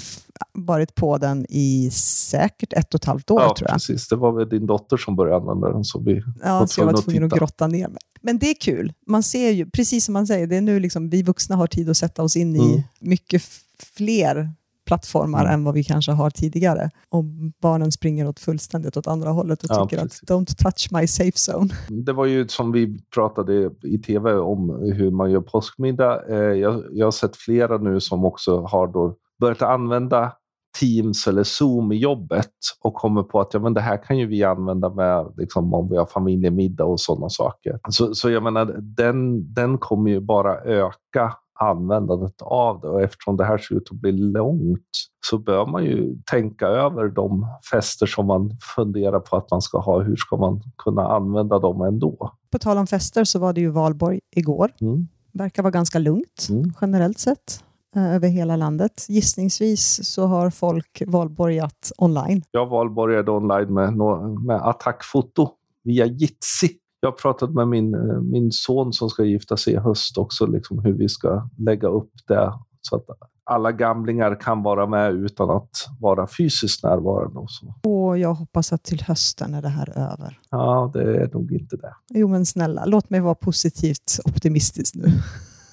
varit 0.53 0.95
på 0.95 1.17
den 1.17 1.45
i 1.49 1.89
säkert 1.93 2.73
ett 2.73 2.93
och 2.93 2.99
ett 2.99 3.05
halvt 3.05 3.31
år, 3.31 3.41
ja, 3.41 3.55
tror 3.57 3.69
jag. 3.69 3.75
precis. 3.75 4.07
Det 4.07 4.15
var 4.15 4.31
väl 4.31 4.49
din 4.49 4.65
dotter 4.65 4.97
som 4.97 5.15
började 5.15 5.41
använda 5.41 5.71
den. 5.71 5.83
Så 5.83 5.99
vi 5.99 6.23
ja, 6.43 6.67
så 6.67 6.81
jag 6.81 6.85
var 6.85 7.01
tvungen 7.01 7.23
att, 7.23 7.33
att 7.33 7.39
grotta 7.39 7.67
ner 7.67 7.87
mig. 7.87 8.01
Men 8.21 8.37
det 8.37 8.49
är 8.49 8.55
kul. 8.61 8.93
Man 9.07 9.23
ser 9.23 9.51
ju, 9.51 9.69
precis 9.69 10.05
som 10.05 10.13
man 10.13 10.27
säger, 10.27 10.47
det 10.47 10.55
är 10.55 10.61
nu 10.61 10.79
liksom 10.79 11.09
vi 11.09 11.23
vuxna 11.23 11.55
har 11.55 11.67
tid 11.67 11.89
att 11.89 11.97
sätta 11.97 12.23
oss 12.23 12.35
in 12.35 12.55
i 12.55 12.71
mm. 12.71 12.81
mycket 12.99 13.43
fler 13.79 14.51
plattformar 14.87 15.41
mm. 15.41 15.53
än 15.53 15.63
vad 15.63 15.73
vi 15.73 15.83
kanske 15.83 16.11
har 16.11 16.29
tidigare. 16.29 16.89
Och 17.09 17.23
barnen 17.61 17.91
springer 17.91 18.27
åt 18.27 18.39
fullständigt 18.39 18.97
åt 18.97 19.07
andra 19.07 19.29
hållet 19.29 19.63
och 19.63 19.69
ja, 19.69 19.85
tycker 19.85 20.03
precis. 20.03 20.23
att 20.23 20.29
don't 20.29 20.63
touch 20.63 20.89
my 20.91 21.07
safe 21.07 21.51
zone. 21.51 21.69
Det 22.05 22.13
var 22.13 22.25
ju 22.25 22.47
som 22.47 22.71
vi 22.71 22.99
pratade 23.15 23.71
i 23.83 23.97
tv 23.97 24.33
om 24.33 24.69
hur 24.95 25.11
man 25.11 25.31
gör 25.31 25.41
påskmiddag. 25.41 26.21
Eh, 26.29 26.37
jag, 26.37 26.83
jag 26.91 27.05
har 27.05 27.11
sett 27.11 27.35
flera 27.35 27.77
nu 27.77 27.99
som 27.99 28.25
också 28.25 28.61
har 28.61 28.87
då 28.87 29.15
börjat 29.39 29.61
använda 29.61 30.31
Teams 30.79 31.27
eller 31.27 31.43
Zoom 31.43 31.91
i 31.91 31.95
jobbet 31.95 32.51
och 32.83 32.93
kommer 32.93 33.23
på 33.23 33.39
att 33.39 33.53
ja, 33.53 33.59
men 33.59 33.73
det 33.73 33.81
här 33.81 34.03
kan 34.03 34.17
ju 34.17 34.27
vi 34.27 34.43
använda 34.43 34.89
med 34.89 35.33
liksom, 35.37 35.73
om 35.73 35.89
vi 35.89 35.97
har 35.97 36.05
familjemiddag 36.05 36.85
och 36.85 36.99
sådana 36.99 37.29
saker. 37.29 37.79
Så, 37.89 38.13
så 38.13 38.29
jag 38.29 38.43
menar, 38.43 38.75
den, 38.81 39.53
den 39.53 39.77
kommer 39.77 40.11
ju 40.11 40.19
bara 40.19 40.61
öka 40.61 41.33
användandet 41.59 42.41
av 42.41 42.81
det 42.81 42.87
och 42.87 43.01
eftersom 43.01 43.37
det 43.37 43.45
här 43.45 43.57
ser 43.57 43.75
ut 43.75 43.87
att 43.91 43.97
bli 43.97 44.11
långt 44.11 44.81
så 45.25 45.37
bör 45.37 45.65
man 45.65 45.83
ju 45.85 46.17
tänka 46.31 46.67
över 46.67 47.07
de 47.07 47.47
fester 47.71 48.05
som 48.05 48.27
man 48.27 48.57
funderar 48.75 49.19
på 49.19 49.37
att 49.37 49.51
man 49.51 49.61
ska 49.61 49.77
ha. 49.79 50.01
Hur 50.01 50.15
ska 50.15 50.37
man 50.37 50.61
kunna 50.77 51.07
använda 51.07 51.59
dem 51.59 51.81
ändå? 51.81 52.31
På 52.51 52.59
tal 52.59 52.77
om 52.77 52.87
fester 52.87 53.23
så 53.23 53.39
var 53.39 53.53
det 53.53 53.61
ju 53.61 53.69
valborg 53.69 54.19
igår. 54.35 54.71
Mm. 54.81 55.07
Verkar 55.33 55.63
vara 55.63 55.71
ganska 55.71 55.99
lugnt 55.99 56.47
mm. 56.49 56.73
generellt 56.81 57.19
sett 57.19 57.63
eh, 57.95 58.15
över 58.15 58.27
hela 58.27 58.55
landet. 58.55 59.05
Gissningsvis 59.09 59.99
så 60.03 60.25
har 60.25 60.49
folk 60.49 61.03
valborgat 61.07 61.91
online. 61.97 62.43
Jag 62.51 62.67
valborgade 62.67 63.31
online 63.31 63.73
med, 63.73 63.93
med 64.45 64.67
attackfoto 64.67 65.49
via 65.83 66.05
Jitsi 66.05 66.69
jag 67.07 67.11
har 67.11 67.17
pratat 67.17 67.53
med 67.53 67.67
min, 67.67 67.93
eh, 67.93 68.21
min 68.21 68.51
son 68.51 68.93
som 68.93 69.09
ska 69.09 69.23
gifta 69.23 69.57
sig 69.57 69.73
i 69.73 69.77
höst 69.77 70.17
också, 70.17 70.45
liksom 70.45 70.79
hur 70.79 70.93
vi 70.93 71.09
ska 71.09 71.49
lägga 71.57 71.87
upp 71.87 72.11
det 72.27 72.53
så 72.81 72.95
att 72.95 73.05
alla 73.43 73.71
gamlingar 73.71 74.39
kan 74.39 74.63
vara 74.63 74.87
med 74.87 75.13
utan 75.13 75.49
att 75.49 75.69
vara 75.99 76.27
fysiskt 76.27 76.83
närvarande. 76.83 77.39
Och, 77.39 77.51
så. 77.51 77.89
och 77.89 78.17
jag 78.17 78.33
hoppas 78.33 78.73
att 78.73 78.83
till 78.83 79.01
hösten 79.01 79.53
är 79.53 79.61
det 79.61 79.69
här 79.69 79.89
över. 79.89 80.39
Ja, 80.49 80.91
det 80.93 81.21
är 81.21 81.29
nog 81.33 81.51
inte 81.51 81.77
det. 81.77 81.93
Jo, 82.09 82.27
men 82.27 82.45
snälla, 82.45 82.85
låt 82.85 83.09
mig 83.09 83.19
vara 83.19 83.35
positivt 83.35 84.19
optimistisk 84.25 84.95
nu. 84.95 85.11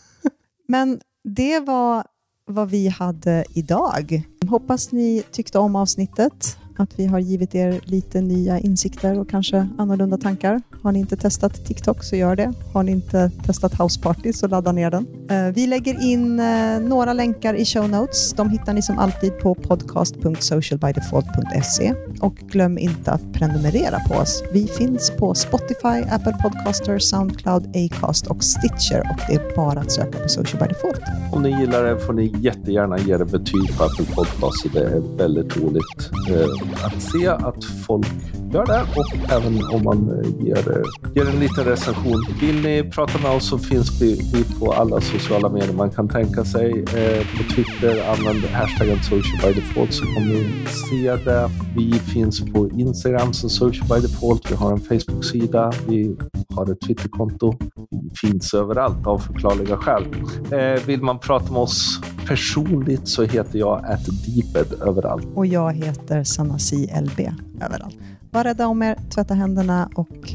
men 0.68 1.00
det 1.24 1.60
var 1.60 2.04
vad 2.46 2.70
vi 2.70 2.88
hade 2.88 3.44
idag. 3.54 4.22
Hoppas 4.48 4.92
ni 4.92 5.22
tyckte 5.30 5.58
om 5.58 5.76
avsnittet 5.76 6.58
att 6.76 6.98
vi 6.98 7.06
har 7.06 7.18
givit 7.18 7.54
er 7.54 7.80
lite 7.84 8.20
nya 8.20 8.58
insikter 8.58 9.18
och 9.18 9.28
kanske 9.28 9.68
annorlunda 9.78 10.16
tankar. 10.16 10.60
Har 10.82 10.92
ni 10.92 10.98
inte 10.98 11.16
testat 11.16 11.66
TikTok 11.66 12.04
så 12.04 12.16
gör 12.16 12.36
det. 12.36 12.52
Har 12.72 12.82
ni 12.82 12.92
inte 12.92 13.30
testat 13.46 13.80
House 13.80 14.00
Party 14.00 14.32
så 14.32 14.48
ladda 14.48 14.72
ner 14.72 14.90
den. 14.90 15.06
Eh, 15.30 15.46
vi 15.54 15.66
lägger 15.66 16.02
in 16.02 16.40
eh, 16.40 16.80
några 16.80 17.12
länkar 17.12 17.54
i 17.54 17.64
show 17.64 17.90
notes. 17.90 18.32
De 18.32 18.50
hittar 18.50 18.72
ni 18.72 18.82
som 18.82 18.98
alltid 18.98 19.38
på 19.38 19.54
podcast.socialbydefault.se 19.54 21.94
och 22.20 22.34
glöm 22.34 22.78
inte 22.78 23.10
att 23.10 23.32
prenumerera 23.32 23.98
på 24.08 24.14
oss. 24.14 24.42
Vi 24.52 24.66
finns 24.66 25.10
på 25.10 25.34
Spotify, 25.34 26.02
Apple 26.10 26.36
Podcaster, 26.42 26.98
Soundcloud, 26.98 27.76
Acast 27.76 28.26
och 28.26 28.44
Stitcher 28.44 29.00
och 29.00 29.20
det 29.28 29.34
är 29.34 29.56
bara 29.56 29.80
att 29.80 29.92
söka 29.92 30.18
på 30.18 30.28
Social 30.28 30.62
by 30.62 30.68
Default. 30.68 31.00
Om 31.32 31.42
ni 31.42 31.60
gillar 31.60 31.84
det 31.84 32.00
får 32.00 32.12
ni 32.12 32.34
jättegärna 32.40 32.98
ge 32.98 33.16
det 33.16 33.24
betyg 33.24 33.76
på 33.78 33.84
Apple 33.84 34.06
Podcast. 34.14 34.66
Det 34.72 34.80
är 34.80 35.16
väldigt 35.16 35.56
roligt 35.56 36.10
eh, 36.30 36.63
att 36.84 37.02
se 37.02 37.28
att 37.28 37.64
folk 37.86 38.06
gör 38.52 38.66
det 38.66 38.82
och 38.96 39.32
även 39.32 39.64
om 39.74 39.82
man 39.84 40.24
eh, 40.24 40.46
ger, 40.46 40.70
eh, 40.70 41.12
ger 41.14 41.28
en 41.28 41.40
liten 41.40 41.64
recension. 41.64 42.26
Vill 42.40 42.62
ni 42.62 42.90
prata 42.94 43.18
med 43.18 43.30
oss 43.30 43.48
så 43.48 43.58
finns 43.58 44.02
vi, 44.02 44.30
vi 44.34 44.58
på 44.58 44.72
alla 44.72 45.00
sociala 45.00 45.48
medier 45.48 45.72
man 45.72 45.90
kan 45.90 46.08
tänka 46.08 46.44
sig. 46.44 46.70
Eh, 46.70 47.26
på 47.36 47.54
Twitter, 47.54 48.10
använd 48.10 48.44
hashtaggen 48.44 49.02
Socialbydefault 49.02 49.92
så 49.94 50.04
kommer 50.04 50.26
ni 50.26 50.66
se 50.66 51.16
det. 51.16 51.50
Vi 51.76 51.92
finns 51.92 52.52
på 52.52 52.70
Instagram 52.70 53.32
som 53.32 53.50
Socialbydefault. 53.50 54.50
Vi 54.50 54.54
har 54.54 54.72
en 54.72 54.80
Facebook-sida. 54.80 55.72
Vi 55.88 56.16
har 56.54 56.72
ett 56.72 56.80
Twitterkonto. 56.80 57.54
Vi 57.90 58.10
finns 58.16 58.54
överallt 58.54 59.06
av 59.06 59.18
förklarliga 59.18 59.76
skäl. 59.76 60.04
Eh, 60.50 60.86
vill 60.86 61.02
man 61.02 61.18
prata 61.18 61.52
med 61.52 61.62
oss 61.62 62.00
personligt 62.26 63.08
så 63.08 63.22
heter 63.22 63.58
jag 63.58 63.84
at 63.84 64.04
deeped 64.04 64.80
överallt. 64.80 65.26
Och 65.34 65.46
jag 65.46 65.72
heter 65.72 66.24
Sanasi 66.24 66.90
LB 67.02 67.20
överallt. 67.62 67.96
Var 68.30 68.44
rädda 68.44 68.66
om 68.66 68.82
er, 68.82 68.98
tvätta 69.14 69.34
händerna 69.34 69.88
och 69.94 70.34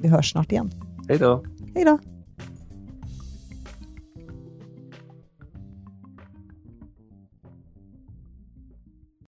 vi 0.00 0.08
hörs 0.08 0.32
snart 0.32 0.52
igen. 0.52 0.70
Hej 1.08 1.18
då. 1.18 1.44
Hej 1.74 1.84
då. 1.84 1.98